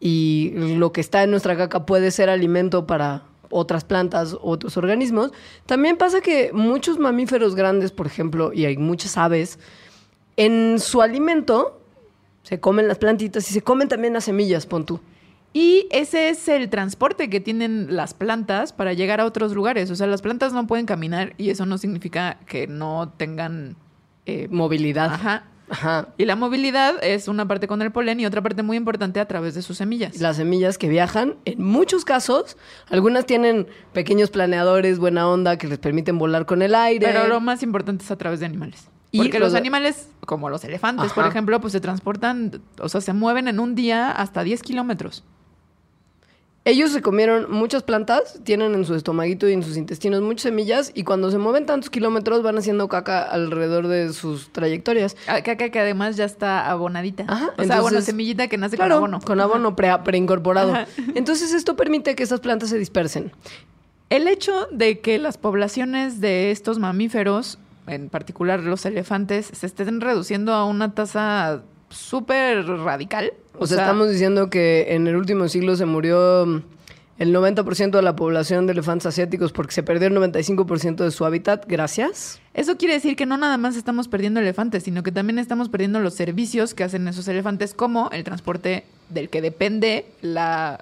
[0.00, 5.32] y lo que está en nuestra caca puede ser alimento para otras plantas, otros organismos.
[5.66, 9.58] También pasa que muchos mamíferos grandes, por ejemplo, y hay muchas aves,
[10.36, 11.80] en su alimento
[12.42, 15.00] se comen las plantitas y se comen también las semillas, pon tú.
[15.58, 19.90] Y ese es el transporte que tienen las plantas para llegar a otros lugares.
[19.90, 23.74] O sea, las plantas no pueden caminar y eso no significa que no tengan...
[24.26, 25.14] eh, Movilidad.
[25.14, 25.44] Ajá.
[25.70, 26.08] Ajá.
[26.18, 29.26] Y la movilidad es una parte con el polen y otra parte muy importante a
[29.26, 30.20] través de sus semillas.
[30.20, 32.56] Las semillas que viajan, en muchos casos,
[32.90, 37.06] algunas tienen pequeños planeadores, buena onda, que les permiten volar con el aire.
[37.06, 38.90] Pero lo más importante es a través de animales.
[39.10, 43.00] Y Porque los los- animales, como los elefantes, por ejemplo, pues se transportan, o sea,
[43.00, 45.24] se mueven en un día hasta 10 kilómetros.
[46.68, 50.90] Ellos se comieron muchas plantas, tienen en su estomaguito y en sus intestinos muchas semillas
[50.94, 55.16] y cuando se mueven tantos kilómetros van haciendo caca alrededor de sus trayectorias.
[55.28, 57.24] Ah, Caca que además ya está abonadita.
[57.28, 59.20] Ajá, o sea, bueno, entonces- semillita que nace Claro, con abono.
[59.24, 60.72] con abono pre- preincorporado.
[60.72, 60.86] Ajá.
[61.14, 63.30] Entonces esto permite que estas plantas se dispersen.
[64.10, 70.00] El hecho de que las poblaciones de estos mamíferos, en particular los elefantes, se estén
[70.00, 73.32] reduciendo a una tasa súper radical.
[73.58, 76.62] O, sea, estamos diciendo que en el último siglo se murió mm,
[77.18, 81.24] el 90% de la población de elefantes asiáticos porque se perdió el 95% de su
[81.24, 81.64] hábitat.
[81.66, 82.40] Gracias.
[82.54, 86.00] Eso quiere decir que no nada más estamos perdiendo elefantes, sino que también estamos perdiendo
[86.00, 90.80] los servicios que hacen esos elefantes, como el transporte del que depende la,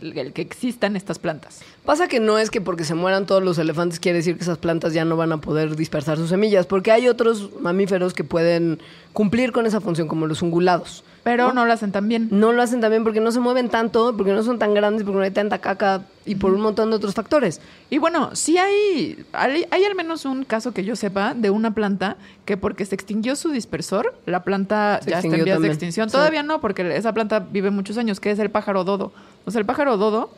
[0.00, 1.60] el, el que existan estas plantas.
[1.84, 4.58] Pasa que no es que porque se mueran todos los elefantes quiere decir que esas
[4.58, 8.80] plantas ya no van a poder dispersar sus semillas, porque hay otros mamíferos que pueden
[9.12, 11.04] cumplir con esa función, como los ungulados.
[11.22, 12.28] Pero no, lo hacen tan bien.
[12.30, 15.16] No lo hacen también porque no se mueven tanto, porque no son tan grandes, porque
[15.18, 17.60] no hay tanta caca y por un montón de otros factores.
[17.90, 21.74] Y bueno, sí hay, hay, hay al menos un caso que yo sepa de una
[21.74, 25.66] planta que porque se extinguió su dispersor, la planta Se ya está en vías de
[25.66, 26.08] extinción.
[26.08, 26.12] Sí.
[26.12, 29.12] Todavía no, porque esa planta vive muchos años, que es el pájaro dodo.
[29.46, 30.30] O sea, el pájaro dodo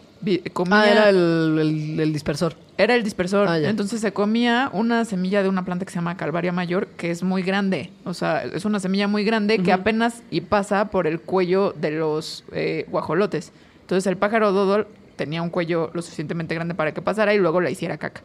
[0.52, 0.80] comía...
[0.82, 2.54] Ah, era el, el- el dispersor.
[2.76, 3.48] Era el dispersor.
[3.48, 3.58] Ah.
[3.58, 7.22] Entonces se comía una semilla de una planta que se llama Calvaria Mayor, que es
[7.22, 7.90] muy grande.
[8.04, 11.90] O sea, es una semilla muy grande que apenas y pasa por el cuello de
[11.92, 13.52] los eh, guajolotes.
[13.80, 14.86] Entonces el pájaro dodo
[15.16, 18.20] tenía un cuello lo suficientemente grande para que pasara y luego la hiciera caca.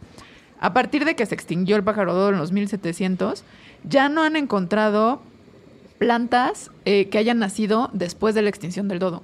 [0.59, 3.43] A partir de que se extinguió el pájaro dodo en los 1700,
[3.87, 5.21] ya no han encontrado
[5.97, 9.23] plantas eh, que hayan nacido después de la extinción del dodo.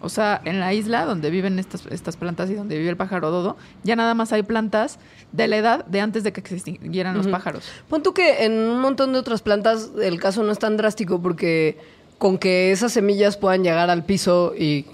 [0.00, 3.30] O sea, en la isla donde viven estas, estas plantas y donde vive el pájaro
[3.30, 4.98] dodo, ya nada más hay plantas
[5.32, 7.64] de la edad de antes de que se extinguieran los pájaros.
[7.88, 11.20] Pon tú que en un montón de otras plantas el caso no es tan drástico
[11.20, 11.78] porque
[12.18, 14.86] con que esas semillas puedan llegar al piso y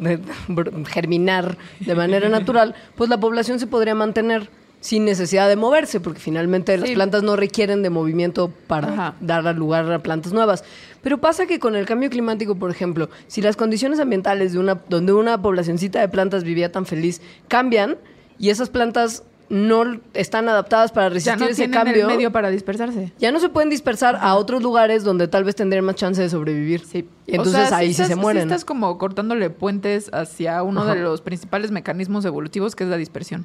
[0.86, 4.48] germinar de manera natural, pues la población se podría mantener
[4.80, 9.14] sin necesidad de moverse, porque finalmente las plantas no requieren de movimiento para Ajá.
[9.20, 10.64] dar lugar a plantas nuevas.
[11.02, 14.80] Pero pasa que con el cambio climático, por ejemplo, si las condiciones ambientales de una,
[14.88, 17.98] donde una poblacioncita de plantas vivía tan feliz cambian
[18.38, 22.50] y esas plantas no están adaptadas para Ya resistir no ese cambio, el medio para
[22.50, 23.12] dispersarse.
[23.18, 26.30] ya no se pueden dispersar a otros lugares donde tal vez tendrían más chance de
[26.30, 26.84] sobrevivir.
[26.86, 27.06] Sí.
[27.26, 28.44] Y entonces O sea, ahí sí estás- se mueren.
[28.44, 30.94] estás como cortándole puentes hacia uno Ajá.
[30.94, 33.44] de los principales mecanismos evolutivos, que es la dispersión.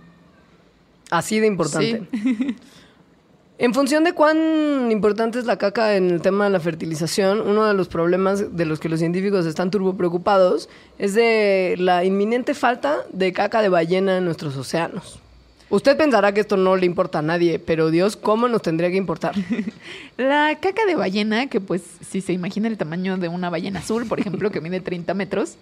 [1.12, 2.04] Así de importante.
[3.58, 7.64] En función de cuán importante es la caca en el tema de la fertilización, uno
[7.66, 10.68] de los problemas de los que los científicos están turbo preocupados
[11.00, 15.22] es de la inminente falta de caca de ballena en nuestros océanos.
[15.70, 18.98] Usted pensará que esto no le importa a nadie, pero Dios, ¿cómo nos tendría que
[18.98, 19.34] importar?
[20.18, 24.06] La caca de ballena, que pues si se imagina el tamaño de una ballena azul,
[24.06, 25.56] por ejemplo, que mide 30 metros,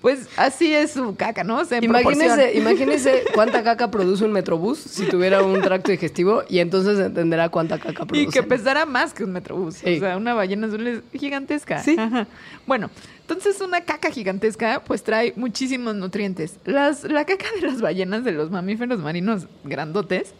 [0.00, 1.58] pues así es su caca, ¿no?
[1.58, 1.82] O sea.
[1.82, 7.48] Imagínese, imagínese cuánta caca produce un metrobús si tuviera un tracto digestivo y entonces entenderá
[7.48, 8.22] cuánta caca produce.
[8.22, 9.76] Y que pesara más que un metrobús.
[9.76, 9.96] Sí.
[9.96, 11.82] O sea, una ballena azul es gigantesca.
[11.82, 11.96] Sí.
[11.98, 12.28] Ajá.
[12.64, 12.90] Bueno,
[13.22, 16.58] entonces una caca gigantesca pues trae muchísimos nutrientes.
[16.64, 20.32] Las, la caca de las ballenas, de los mamíferos marinos grandotes,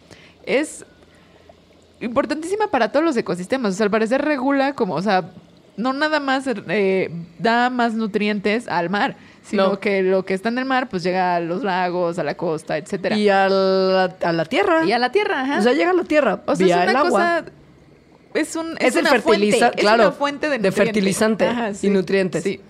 [0.45, 0.85] es
[1.99, 3.73] importantísima para todos los ecosistemas.
[3.73, 5.31] O sea, al parecer regula como, o sea,
[5.79, 9.17] no nada más eh, da más nutrientes al mar,
[9.49, 9.79] sino No.
[9.79, 12.77] que lo que está en el mar pues llega a los lagos, a la costa,
[12.77, 13.17] etcétera.
[13.17, 14.85] Y a la, a la tierra.
[14.85, 15.59] Y a la tierra, ajá.
[15.59, 17.09] O sea, llega a la tierra O sea, vía es el una agua.
[17.09, 17.45] cosa.
[18.33, 18.75] Es un.
[18.79, 21.49] Es el una fertiliza- fuente, claro, es una fuente de, de fertilizante
[21.81, 22.43] y nutrientes.
[22.43, 22.61] Sí.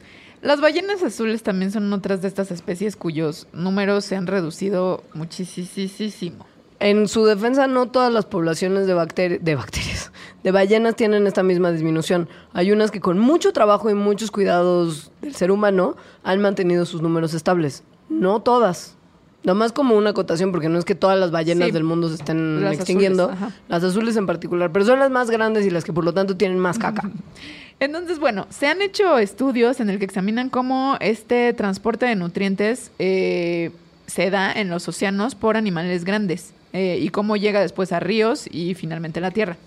[0.42, 6.46] Las ballenas azules también son otras de estas especies cuyos números se han reducido muchísimo.
[6.80, 10.12] En su defensa, no todas las poblaciones de, bacteri- de bacterias,
[10.44, 12.30] de ballenas tienen esta misma disminución.
[12.54, 17.02] Hay unas que con mucho trabajo y muchos cuidados del ser humano han mantenido sus
[17.02, 17.84] números estables.
[18.08, 18.96] No todas.
[19.44, 21.72] Nomás como una acotación, porque no es que todas las ballenas Sí.
[21.74, 25.30] del mundo se estén Las extinguiendo, azules, las azules en particular, pero son las más
[25.30, 27.10] grandes y las que por lo tanto tienen más caca.
[27.82, 32.92] Entonces, bueno, se han hecho estudios en el que examinan cómo este transporte de nutrientes
[33.00, 33.72] eh,
[34.08, 38.48] se da en los océanos por animales grandes eh, y cómo llega después a ríos
[38.52, 39.58] y finalmente a la tierra.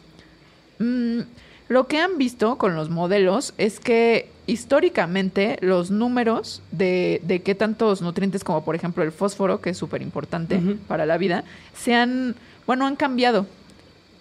[0.78, 1.20] Mm,
[1.68, 7.54] lo que han visto con los modelos es que históricamente los números de, de qué
[7.54, 11.44] tantos nutrientes como por ejemplo el fósforo, que es súper importante para la vida,
[11.74, 12.34] se han,
[12.66, 13.46] bueno, han cambiado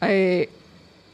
[0.01, 0.49] eh,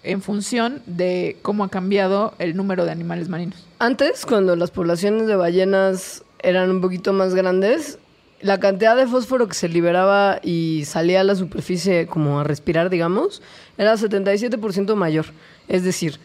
[0.04, 3.66] en función de cómo ha cambiado el número de animales marinos.
[3.80, 8.00] Antes, cuando las poblaciones de ballenas eran un poquito más grandes,
[8.42, 12.90] la cantidad de fósforo que se liberaba y salía a la superficie como a respirar,
[12.90, 13.42] digamos,
[13.78, 15.26] era 77% mayor.
[15.68, 16.20] Es decir,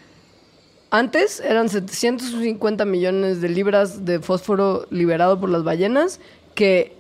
[0.91, 6.21] antes eran 750 millones de libras de fósforo liberado por las ballenas,
[6.55, 6.95] que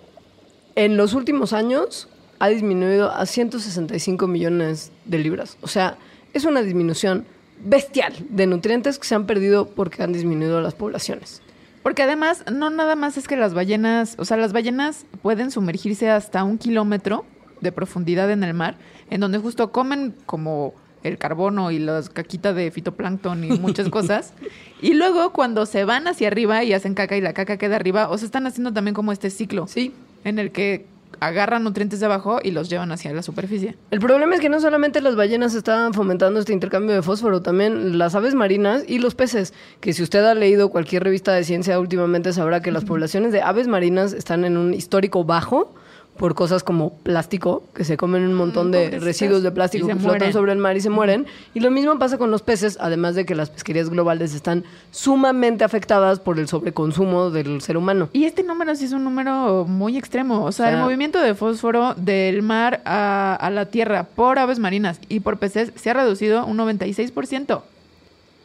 [0.76, 2.08] en los últimos años
[2.38, 5.58] ha disminuido a 165 millones de libras.
[5.60, 5.98] O sea,
[6.32, 7.26] es una disminución
[7.64, 11.42] bestial de nutrientes que se han perdido porque han disminuido las poblaciones.
[11.82, 16.10] Porque además, no nada más es que las ballenas, o sea, las ballenas pueden sumergirse
[16.10, 17.24] hasta un kilómetro
[17.60, 18.76] de profundidad en el mar,
[19.10, 24.32] en donde justo comen como el carbono y las caquitas de fitoplancton y muchas cosas.
[24.80, 28.08] Y luego cuando se van hacia arriba y hacen caca y la caca queda arriba,
[28.08, 29.66] o sea, están haciendo también como este ciclo.
[29.66, 29.92] Sí.
[30.24, 30.86] en el que
[31.20, 33.76] agarran nutrientes de abajo y los llevan hacia la superficie.
[33.90, 37.98] El problema es que no solamente las ballenas estaban fomentando este intercambio de fósforo, también
[37.98, 41.78] las aves marinas y los peces, que si usted ha leído cualquier revista de ciencia
[41.78, 45.74] últimamente sabrá que las poblaciones de aves marinas están en un histórico bajo
[46.16, 49.96] por cosas como plástico, que se comen un montón Mm, de residuos de plástico que
[49.96, 51.26] flotan sobre el mar y se mueren.
[51.54, 55.64] Y lo mismo pasa con los peces, además de que las pesquerías globales están sumamente
[55.64, 58.08] afectadas por el sobreconsumo del ser humano.
[58.12, 60.44] Y este número sí es un número muy extremo.
[60.44, 64.38] O sea, O sea- el movimiento de fósforo del mar a, a la tierra por
[64.38, 67.62] aves marinas y por peces se ha reducido un 96%.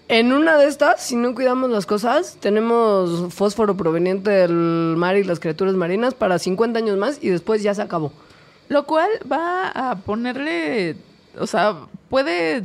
[0.10, 5.26] En una de estas, si no cuidamos las cosas, tenemos fósforo proveniente del mar y
[5.26, 8.14] las criaturas marinas para 50 años más y después ya se acabó.
[8.70, 10.96] Lo cual va a ponerle,
[11.38, 11.76] o sea,
[12.10, 12.64] puede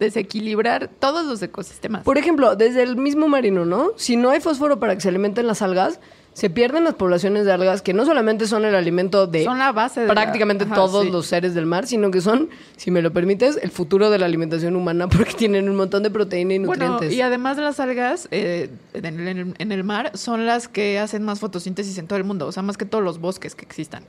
[0.00, 2.02] desequilibrar todos los ecosistemas.
[2.02, 3.92] Por ejemplo, desde el mismo marino, ¿no?
[3.96, 6.00] Si no hay fósforo para que se alimenten las algas,
[6.32, 9.72] se pierden las poblaciones de algas que no solamente son el alimento de Son la
[9.72, 11.10] base de la- prácticamente Ajá, todos sí.
[11.10, 14.26] los seres del mar, sino que son, si me lo permites, el futuro de la
[14.26, 17.16] alimentación humana porque tienen un montón de proteína y Bueno, nutrientes.
[17.18, 21.40] y además de las algas eh, el- en el mar son las que hacen más
[21.40, 24.04] fotosíntesis en todo el mundo, o sea, más que todos los bosques que existan.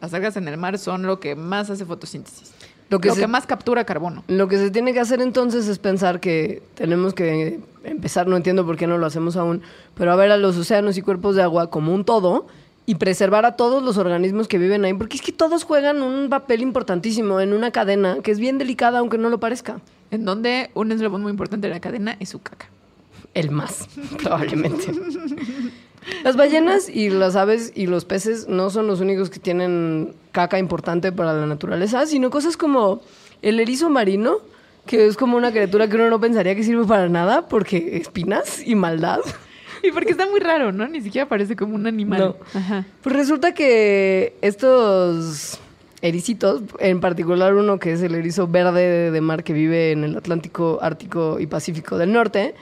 [0.00, 2.52] Las algas en el mar son lo que más hace fotosíntesis.
[2.92, 4.22] Lo Lo que que, se- más captura carbono.
[4.28, 8.64] Lo que se tiene que hacer entonces es pensar que tenemos que empezar, no entiendo
[8.66, 9.62] por qué no lo hacemos aún,
[9.94, 12.46] pero a ver a los océanos y cuerpos de agua como un todo
[12.84, 16.28] y preservar a todos los organismos que viven ahí, porque es que todos juegan un
[16.28, 19.80] papel importantísimo en una cadena que es bien delicada aunque no lo parezca.
[20.10, 22.66] En donde un eslabón muy importante de la cadena es su caca.
[23.32, 23.88] El más,
[24.22, 24.92] probablemente.
[26.24, 30.58] Las ballenas y las aves y los peces no son los únicos que tienen caca
[30.58, 33.02] importante para la naturaleza, sino cosas como
[33.42, 34.38] el erizo marino,
[34.86, 38.66] que es como una criatura que uno no pensaría que sirve para nada, porque espinas
[38.66, 39.20] y maldad.
[39.84, 40.86] Y porque está muy raro, ¿no?
[40.86, 42.20] Ni siquiera parece como un animal.
[42.20, 42.36] No.
[42.58, 42.84] Ajá.
[43.02, 45.58] Pues resulta que estos
[46.02, 50.16] ericitos, en particular uno que es el erizo verde de mar que vive en el
[50.16, 52.54] Atlántico, Ártico y Pacífico del Norte,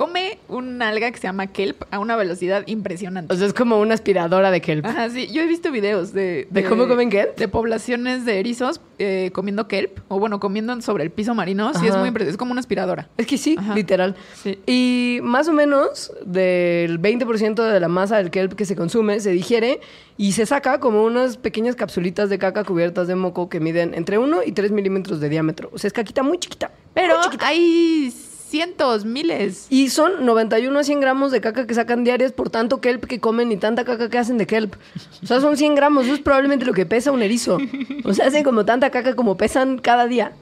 [0.00, 3.34] Come un alga que se llama kelp a una velocidad impresionante.
[3.34, 4.86] o sea, es como una aspiradora de kelp.
[4.86, 5.26] Ajá, sí.
[5.30, 6.48] Yo he visto videos de...
[6.48, 7.36] ¿De cómo comen kelp?
[7.36, 9.98] De poblaciones de erizos eh, comiendo kelp.
[10.08, 11.74] O bueno, comiendo sobre el piso marino.
[11.74, 12.30] Sí, es muy impresionante.
[12.30, 13.10] Es como una aspiradora.
[13.18, 13.74] Es que sí, Ajá.
[13.74, 14.16] literal.
[14.42, 14.58] Sí.
[14.66, 19.32] Y más o menos del 20% de la masa del kelp que se consume se
[19.32, 19.80] digiere
[20.16, 24.16] y se saca como unas pequeñas capsulitas de caca cubiertas de moco que miden entre
[24.16, 25.68] 1 y 3 milímetros de diámetro.
[25.74, 26.70] O sea, es caquita muy chiquita.
[26.94, 27.46] Pero muy chiquita.
[27.46, 28.10] hay
[28.50, 29.66] cientos, miles.
[29.70, 33.20] Y son 91 a 100 gramos de caca que sacan diarias por tanto kelp que
[33.20, 34.74] comen y tanta caca que hacen de kelp.
[35.22, 36.04] O sea, son 100 gramos.
[36.04, 37.58] Eso es probablemente lo que pesa un erizo.
[38.04, 40.32] O sea, hacen como tanta caca como pesan cada día.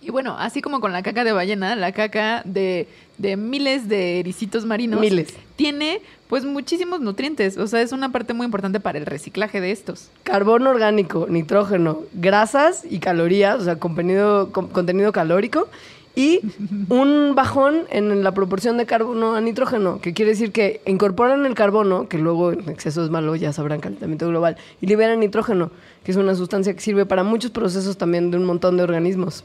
[0.00, 2.86] Y bueno, así como con la caca de ballena, la caca de,
[3.18, 5.34] de miles de ericitos marinos Miles.
[5.56, 7.56] tiene pues muchísimos nutrientes.
[7.58, 10.08] O sea, es una parte muy importante para el reciclaje de estos.
[10.22, 15.68] Carbono orgánico, nitrógeno, grasas y calorías, o sea, contenido, con- contenido calórico,
[16.16, 16.40] y
[16.88, 21.54] un bajón en la proporción de carbono a nitrógeno, que quiere decir que incorporan el
[21.54, 25.70] carbono, que luego en exceso es malo, ya sabrán calentamiento global, y liberan nitrógeno,
[26.02, 29.44] que es una sustancia que sirve para muchos procesos también de un montón de organismos.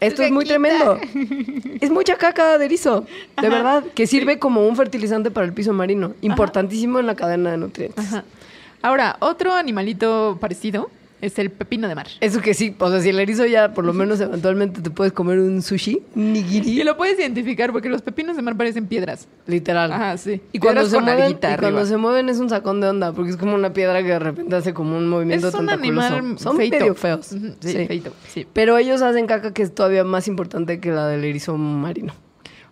[0.00, 0.98] Esto es muy tremendo.
[1.80, 3.06] Es mucha caca de erizo,
[3.40, 7.52] de verdad, que sirve como un fertilizante para el piso marino, importantísimo en la cadena
[7.52, 8.04] de nutrientes.
[8.06, 8.24] Ajá.
[8.82, 10.90] Ahora, otro animalito parecido
[11.20, 12.06] es el pepino de mar.
[12.20, 15.12] Eso que sí, o sea, si el erizo ya por lo menos eventualmente te puedes
[15.12, 18.86] comer un sushi, un Y nigiri, lo puedes identificar porque los pepinos de mar parecen
[18.86, 19.26] piedras.
[19.46, 19.92] literal.
[19.92, 20.40] Ajá, sí.
[20.52, 23.36] Y cuando, se mueven, y cuando se mueven es un sacón de onda, porque es
[23.36, 26.06] como una piedra que de repente hace como un movimiento Es un tentaculoso.
[26.14, 26.78] animal Son feito.
[26.78, 27.26] medio feos.
[27.26, 27.86] Sí, sí.
[27.86, 28.46] feito, sí.
[28.52, 32.12] Pero ellos hacen caca que es todavía más importante que la del erizo marino.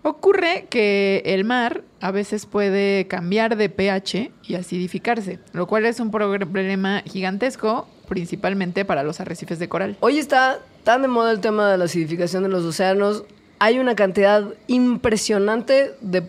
[0.09, 5.99] Ocurre que el mar a veces puede cambiar de pH y acidificarse, lo cual es
[5.99, 9.97] un problema gigantesco, principalmente para los arrecifes de coral.
[9.99, 13.25] Hoy está tan de moda el tema de la acidificación de los océanos.
[13.59, 16.23] Hay una cantidad impresionante de,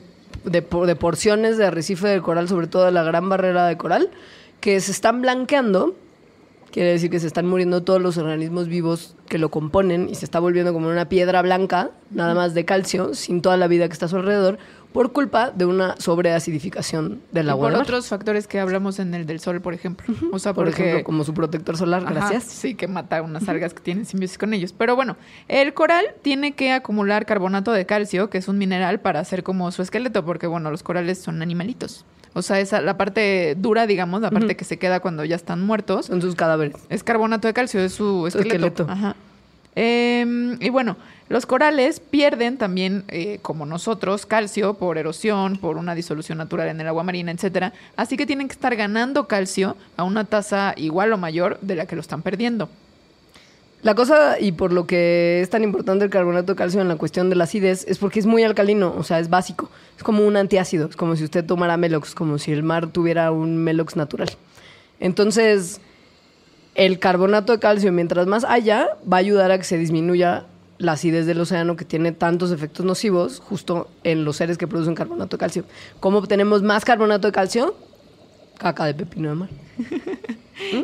[0.44, 4.10] de po- de porciones de arrecife de coral, sobre todo la gran barrera de coral,
[4.60, 5.96] que se están blanqueando.
[6.78, 10.26] Quiere decir que se están muriendo todos los organismos vivos que lo componen y se
[10.26, 13.94] está volviendo como una piedra blanca, nada más de calcio, sin toda la vida que
[13.94, 14.60] está a su alrededor,
[14.94, 17.64] por culpa de una sobreacidificación del Y agua.
[17.64, 17.88] por del mar.
[17.88, 20.06] otros factores que hablamos en el del sol, por ejemplo.
[20.32, 20.84] O sea, por porque...
[20.84, 22.44] ejemplo, como su protector solar, Ajá, gracias.
[22.44, 24.72] sí, que mata unas algas que tienen simbiosis con ellos.
[24.78, 25.18] Pero bueno,
[25.48, 29.72] el coral tiene que acumular carbonato de calcio, que es un mineral, para hacer como
[29.72, 32.06] su esqueleto, porque bueno, los corales son animalitos.
[32.38, 35.64] O sea, esa, la parte dura, digamos, la parte que se queda cuando ya están
[35.66, 36.76] muertos, Son sus cadáveres.
[36.90, 38.56] es carbonato de calcio, es su esqueleto.
[38.68, 38.88] esqueleto.
[38.90, 39.16] Ajá.
[39.76, 40.98] Em, y bueno,
[41.30, 46.80] Los corales pierden también, eh, como nosotros, calcio por erosión, por una disolución natural en
[46.80, 47.74] el agua marina, etcétera.
[47.98, 51.86] Así que tienen que estar ganando calcio a una tasa igual o mayor de la
[51.86, 52.70] que lo están perdiendo.
[53.88, 56.98] La cosa, y por lo que es tan importante el carbonato de calcio en la
[56.98, 59.70] cuestión de la acidez, es porque es muy alcalino, o sea, es básico.
[59.96, 63.32] Es como un antiácido, es como si usted tomara Melox, como si el mar tuviera
[63.32, 64.28] un Melox natural.
[65.00, 65.80] Entonces,
[66.76, 70.48] el carbonato de calcio, mientras más haya, va a ayudar a que se disminuya
[70.80, 74.96] la acidez del océano que tiene tantos efectos nocivos justo en los seres que producen
[74.96, 75.64] carbonato de calcio.
[76.02, 77.74] ¿Cómo obtenemos más carbonato de calcio?
[78.58, 79.50] Caca de pepino de mar.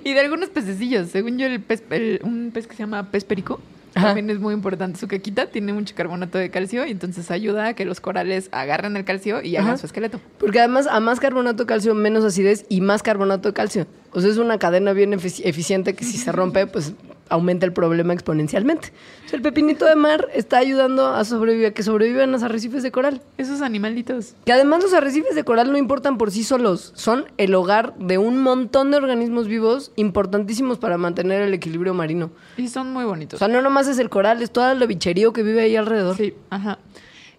[0.04, 1.10] Y de algunos pececillos.
[1.10, 3.60] Según yo, el pez, el- un pez que se llama pez perico
[3.96, 4.08] Ajá.
[4.08, 5.00] también es muy importante.
[5.00, 8.96] Su caquita tiene mucho carbonato de calcio y entonces ayuda a que los corales agarren
[8.98, 9.78] el calcio y hagan Ajá.
[9.78, 10.20] su esqueleto.
[10.38, 13.88] Porque además a más carbonato de calcio, menos acidez y más carbonato de calcio.
[14.12, 16.94] O sea, es una cadena bien efici- eficiente que si se rompe, pues
[17.30, 18.92] aumenta el problema exponencialmente.
[19.32, 22.92] O el pepinito de mar está ayudando a sobrevivir, a que sobrevivan los arrecifes de
[22.92, 23.22] coral.
[23.38, 24.36] Esos animalitos.
[24.46, 28.18] Que además los arrecifes de coral no importan por sí solos, son el hogar de
[28.20, 32.30] un montón de organismos vivos importantísimos para mantener el equilibrio marino.
[32.58, 33.40] Y son muy O bonitos.
[33.40, 36.16] sea, no nomás es el coral, es todo el bicherío que vive ahí alrededor.
[36.16, 36.78] Sí, ajá.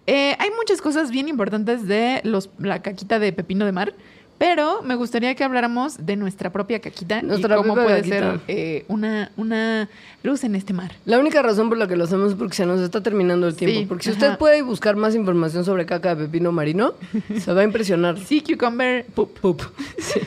[0.07, 3.93] Eh, hay muchas cosas bien importantes de los, la caquita de pepino de mar,
[4.37, 8.31] pero me gustaría que habláramos de nuestra propia caquita Nuestra y cómo puede caquita.
[8.31, 9.89] ser eh, una, una
[10.23, 10.91] luz en este mar.
[11.05, 13.55] La única razón por la que lo hacemos es porque se nos está terminando el
[13.55, 13.79] tiempo.
[13.79, 14.19] Sí, porque si ajá.
[14.19, 16.93] usted puede buscar más información sobre caca de pepino marino,
[17.39, 18.19] se va a impresionar.
[18.19, 19.61] Sí, cucumber poop.
[19.97, 20.19] Sí.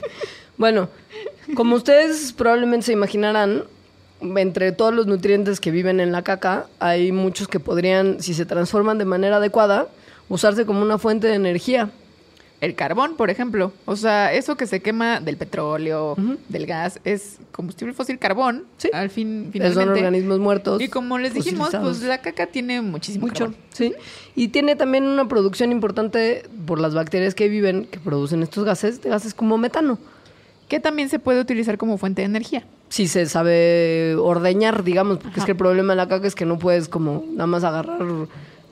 [0.57, 0.89] Bueno,
[1.55, 3.65] como ustedes probablemente se imaginarán,
[4.21, 8.47] entre todos los nutrientes que viven en la caca, hay muchos que podrían, si se
[8.47, 9.87] transforman de manera adecuada,
[10.29, 11.91] usarse como una fuente de energía.
[12.61, 13.73] El carbón, por ejemplo.
[13.85, 16.17] O sea, eso que se quema del petróleo,
[16.49, 18.65] del gas, es combustible fósil carbón.
[18.79, 18.91] Sí.
[18.93, 19.93] Al fin, Son finalmente.
[19.93, 20.83] organismos muertos.
[20.83, 23.57] Y como les dijimos, pues la caca tiene muchísimo Mucho, carbón.
[23.73, 23.95] sí.
[24.35, 29.03] Y tiene también una producción importante por las bacterias que viven, que producen estos gases,
[29.03, 29.99] de gases como metano.
[30.69, 32.65] Que también se puede utilizar como fuente de energía.
[32.91, 36.45] Si se sabe ordeñar, digamos, porque es que el problema de la caca es que
[36.45, 38.01] no puedes como nada más agarrar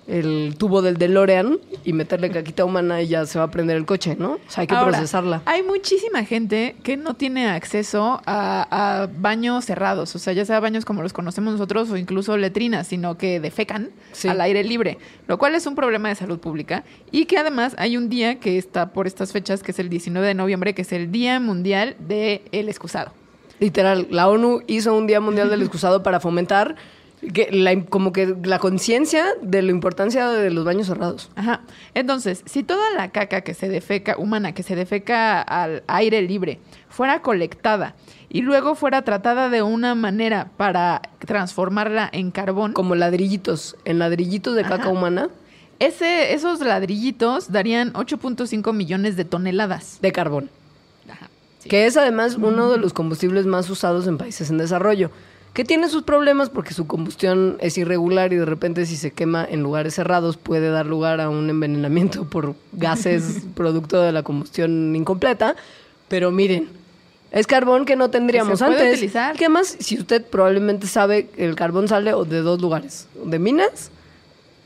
[0.08, 3.86] el tubo del DeLorean y meterle caquita humana y ya se va a prender el
[3.86, 4.32] coche, ¿no?
[4.34, 5.42] O sea, hay que Ahora, procesarla.
[5.46, 10.60] Hay muchísima gente que no tiene acceso a, a baños cerrados, o sea, ya sea
[10.60, 14.28] baños como los conocemos nosotros o incluso letrinas, sino que defecan Sí.
[14.28, 17.96] al aire libre, lo cual es un problema de salud pública y que además hay
[17.96, 20.92] un día que está por estas fechas, que es el 19 de noviembre, que es
[20.92, 23.12] el Día Mundial del Excusado.
[23.58, 26.76] Literal, la ONU hizo un Día Mundial del Excusado para fomentar
[27.32, 31.30] que la, como que la conciencia de la importancia de los baños cerrados.
[31.36, 31.60] Ajá.
[31.94, 36.60] Entonces, si toda la caca que se defeca, humana, que se defeca al aire libre,
[36.88, 37.94] fuera colectada
[38.28, 44.54] y luego fuera tratada de una manera para transformarla en carbón, Como ladrillitos, en ladrillitos
[44.54, 44.88] de caca Ajá.
[44.90, 45.30] humana
[45.78, 49.98] ese, esos ladrillitos darían 8.5 millones de toneladas.
[50.00, 50.50] de carbón.
[51.10, 51.28] Ajá.
[51.58, 51.68] sí.
[51.68, 55.10] Que es además uno de los combustibles más usados en países en desarrollo.
[55.56, 59.42] Que tiene sus problemas porque su combustión es irregular y de repente si se quema
[59.42, 64.94] en lugares cerrados puede dar lugar a un envenenamiento por gases producto de la combustión
[64.94, 65.56] incompleta.
[66.08, 66.68] Pero miren,
[67.30, 68.98] es carbón que no tendríamos se puede antes.
[68.98, 69.34] utilizar.
[69.34, 73.90] Que además, si usted probablemente sabe, el carbón sale de dos lugares, de minas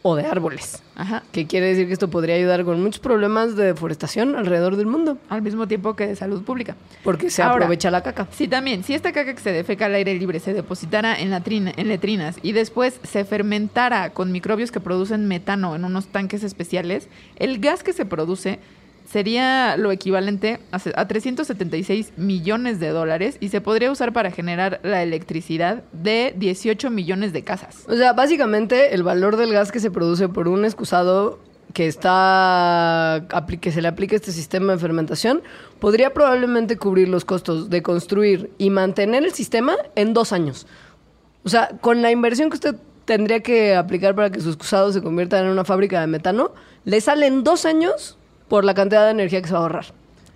[0.02, 0.82] o de árboles.
[1.00, 1.22] Ajá.
[1.32, 5.16] Que quiere decir que esto podría ayudar con muchos problemas de deforestación alrededor del mundo.
[5.30, 6.76] Al mismo tiempo que de salud pública.
[7.02, 8.28] Porque se Ahora, aprovecha la caca.
[8.32, 11.72] Sí, también, si esta caca que se defeca al aire libre se depositara en, latrina,
[11.74, 17.08] en letrinas y después se fermentara con microbios que producen metano en unos tanques especiales,
[17.36, 18.58] el gas que se produce
[19.10, 24.30] sería lo equivalente a, se- a 376 millones de dólares y se podría usar para
[24.30, 27.84] generar la electricidad de 18 millones de casas.
[27.88, 31.38] O sea, básicamente el valor del gas que se produce por un excusado
[31.72, 33.26] que está
[33.60, 35.42] que se le aplique este sistema de fermentación
[35.78, 40.66] podría probablemente cubrir los costos de construir y mantener el sistema en dos años.
[41.44, 45.00] O sea, con la inversión que usted tendría que aplicar para que su excusado se
[45.02, 46.52] convierta en una fábrica de metano,
[46.84, 48.18] le salen dos años
[48.50, 49.86] por la cantidad de energía que se va a ahorrar.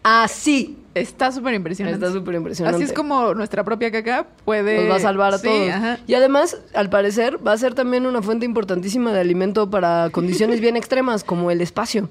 [0.03, 0.79] Así.
[0.95, 1.97] Está súper impresionante.
[1.99, 2.77] Está súper impresionante.
[2.77, 4.83] Así es como nuestra propia caca puede...
[4.83, 5.69] Nos va a salvar a Sí, todos.
[5.71, 5.99] ajá.
[6.07, 10.61] Y además, al parecer, va a ser también una fuente importantísima de alimento para condiciones
[10.61, 12.09] bien extremas, como el espacio.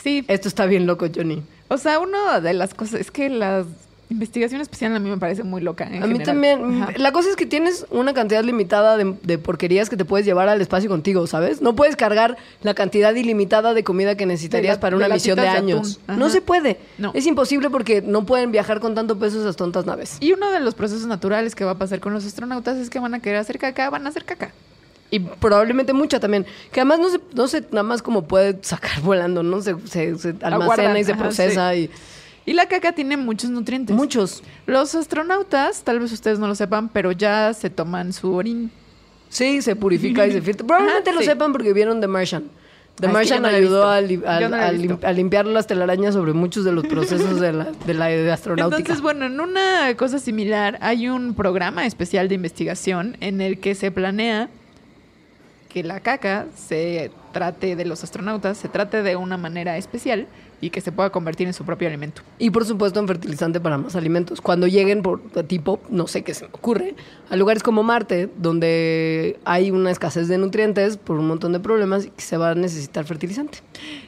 [0.00, 1.42] Sí, Esto está bien loco, Johnny.
[1.66, 3.64] O sea, una de las cosas es que la
[4.10, 5.84] investigación espacial a mí me parece muy loca.
[5.84, 6.24] en a mí general.
[6.26, 6.82] también.
[6.82, 6.92] Ajá.
[6.96, 10.48] La cosa es que tienes una cantidad limitada de, de porquerías que te puedes llevar
[10.48, 11.60] al espacio contigo, ¿sabes?
[11.60, 15.42] No puedes cargar la cantidad ilimitada de comida que necesitarías la- para una misión de
[15.44, 16.00] latitas de años.
[16.08, 16.78] no se puede.
[16.96, 17.12] No.
[17.14, 20.16] Es imposible porque no pueden viajar con tanto peso esas tontas naves.
[20.20, 22.98] Y uno de los procesos naturales que va a pasar con los astronautas es que
[23.00, 24.52] van a querer hacer caca, van a hacer caca.
[25.10, 26.44] Y probablemente mucha también.
[26.70, 29.60] Que además no se, no se nada más como puede sacar volando, ¿no?
[29.62, 31.90] Se, se, se almacena y se ajá, procesa y
[32.48, 33.94] Y la caca tiene muchos nutrientes.
[33.94, 34.42] muchos.
[34.66, 38.70] Los astronautas, tal vez ustedes no lo sepan, pero ya se toman su orín.
[39.28, 40.66] Sí, se purifica y se filtra.
[40.66, 41.26] Probablemente Ajá, lo sí.
[41.26, 42.44] sepan porque vieron The Martian.
[42.98, 45.46] The Ah, es que Martian no ayudó a, li- a- no a lim- a limpiar
[45.46, 48.78] las telarañas sobre muchos de los procesos de la, de la de astronáutica.
[48.78, 53.74] Entonces, bueno, en una cosa similar hay un programa especial de investigación en el que
[53.76, 54.48] se planea
[55.68, 60.26] que la caca se trate de los astronautas, se trate de una manera especial
[60.60, 62.22] y que se pueda convertir en su propio alimento.
[62.38, 64.40] Y por supuesto en fertilizante para más alimentos.
[64.40, 66.94] Cuando lleguen por tipo, no sé qué se me ocurre,
[67.30, 72.06] a lugares como Marte, donde hay una escasez de nutrientes por un montón de problemas
[72.06, 73.58] y que se va a necesitar fertilizante.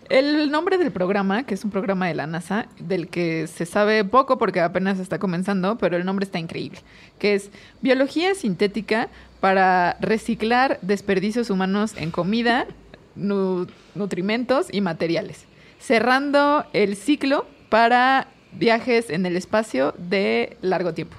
[0.09, 4.05] El nombre del programa, que es un programa de la NASA, del que se sabe
[4.05, 6.81] poco porque apenas está comenzando, pero el nombre está increíble,
[7.19, 7.51] que es
[7.81, 9.09] Biología Sintética
[9.39, 12.67] para reciclar desperdicios humanos en comida,
[13.15, 15.45] nu- nutrimentos y materiales,
[15.81, 21.17] cerrando el ciclo para viajes en el espacio de largo tiempo.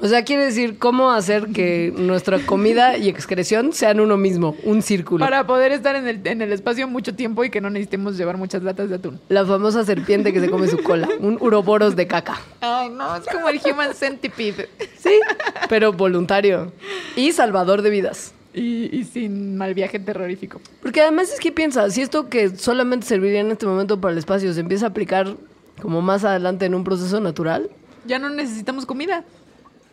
[0.00, 4.80] O sea, quiere decir cómo hacer que nuestra comida y excreción sean uno mismo, un
[4.80, 5.24] círculo.
[5.24, 8.36] Para poder estar en el, en el espacio mucho tiempo y que no necesitemos llevar
[8.36, 9.18] muchas latas de atún.
[9.28, 12.40] La famosa serpiente que se come su cola, un uroboros de caca.
[12.60, 14.68] Ay, no, es como el Human Centipede.
[14.98, 15.18] Sí,
[15.68, 16.72] pero voluntario
[17.16, 18.34] y salvador de vidas.
[18.58, 20.60] Y, y sin mal viaje terrorífico.
[20.82, 24.18] Porque además es que piensa, si esto que solamente serviría en este momento para el
[24.18, 25.36] espacio se empieza a aplicar
[25.80, 27.70] como más adelante en un proceso natural,
[28.06, 29.24] Ya no necesitamos comida.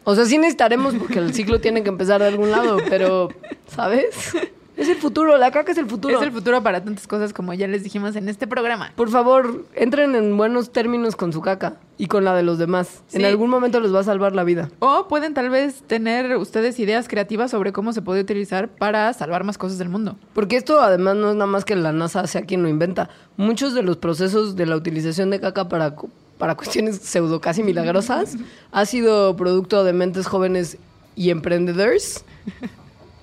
[0.04, 3.30] o sea, sí necesitaremos porque el ciclo tiene que empezar de algún lado, pero,
[3.68, 4.08] ¿sabes?
[4.78, 6.18] Es el futuro, la caca es el futuro.
[6.18, 8.92] Es el futuro para tantas cosas como ya les dijimos en este programa.
[8.96, 13.02] Por favor, entren en buenos términos con su caca y con la de los demás.
[13.14, 14.70] En algún momento les va a salvar la vida.
[14.80, 19.44] O pueden tal vez tener ustedes ideas creativas sobre cómo se puede utilizar para salvar
[19.46, 20.18] más cosas del mundo.
[20.34, 23.10] Porque esto además no es nada más que la NASA sea quien lo inventa.
[23.38, 25.96] Muchos de los procesos de la utilización de caca para,
[26.38, 28.36] para cuestiones pseudo casi milagrosas
[28.72, 30.78] ha sido producto de mentes jóvenes
[31.16, 32.26] y emprendedores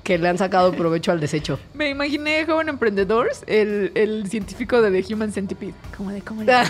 [0.02, 1.58] que le han sacado provecho al desecho.
[1.74, 5.74] Me imaginé joven emprendedores, el, el científico de The Human Centipede.
[5.96, 6.52] Como de cómo le?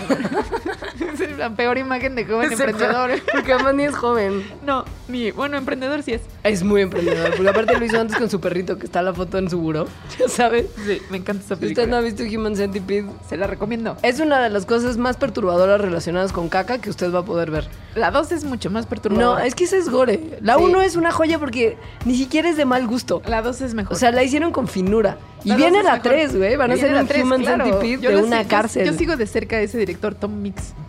[1.23, 3.11] Es la peor imagen de joven emprendedor.
[3.31, 4.43] Porque además ni es joven.
[4.65, 6.21] No, ni, bueno, emprendedor sí es.
[6.43, 7.31] Es muy emprendedor.
[7.35, 9.87] Porque aparte lo hizo antes con su perrito, que está la foto en su buró.
[10.19, 10.67] Ya sabes.
[10.85, 11.97] Sí, me encanta esa Si usted no película.
[11.97, 13.97] ha visto Human Centipede, Se la recomiendo.
[14.03, 17.49] es una de las cosas más perturbadoras relacionadas con caca que usted va a poder
[17.51, 17.67] ver.
[17.95, 19.45] La 2 es mucho más No, perturbadora.
[19.45, 20.37] es que esa es gore.
[20.41, 20.63] La Sí.
[20.63, 23.21] 1 es una joya porque ni siquiera es de mal gusto.
[23.25, 23.93] La 2 es mejor.
[23.93, 25.17] O sea, la hicieron con finura.
[25.43, 26.11] Y viene la mejor.
[26.11, 26.55] 3, güey.
[26.55, 27.65] Van a la un tres, Human claro.
[27.65, 28.85] Centipede Yo de una yo- cárcel.
[28.85, 30.73] Yo, sigo de cerca a ese director Tom Mix.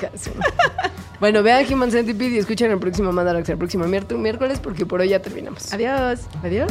[0.00, 0.10] De
[1.18, 5.08] bueno, vean Human Centipede y escuchen el próximo Mandarax el próximo miércoles porque por hoy
[5.08, 5.72] ya terminamos.
[5.72, 6.20] Adiós.
[6.44, 6.70] Adiós.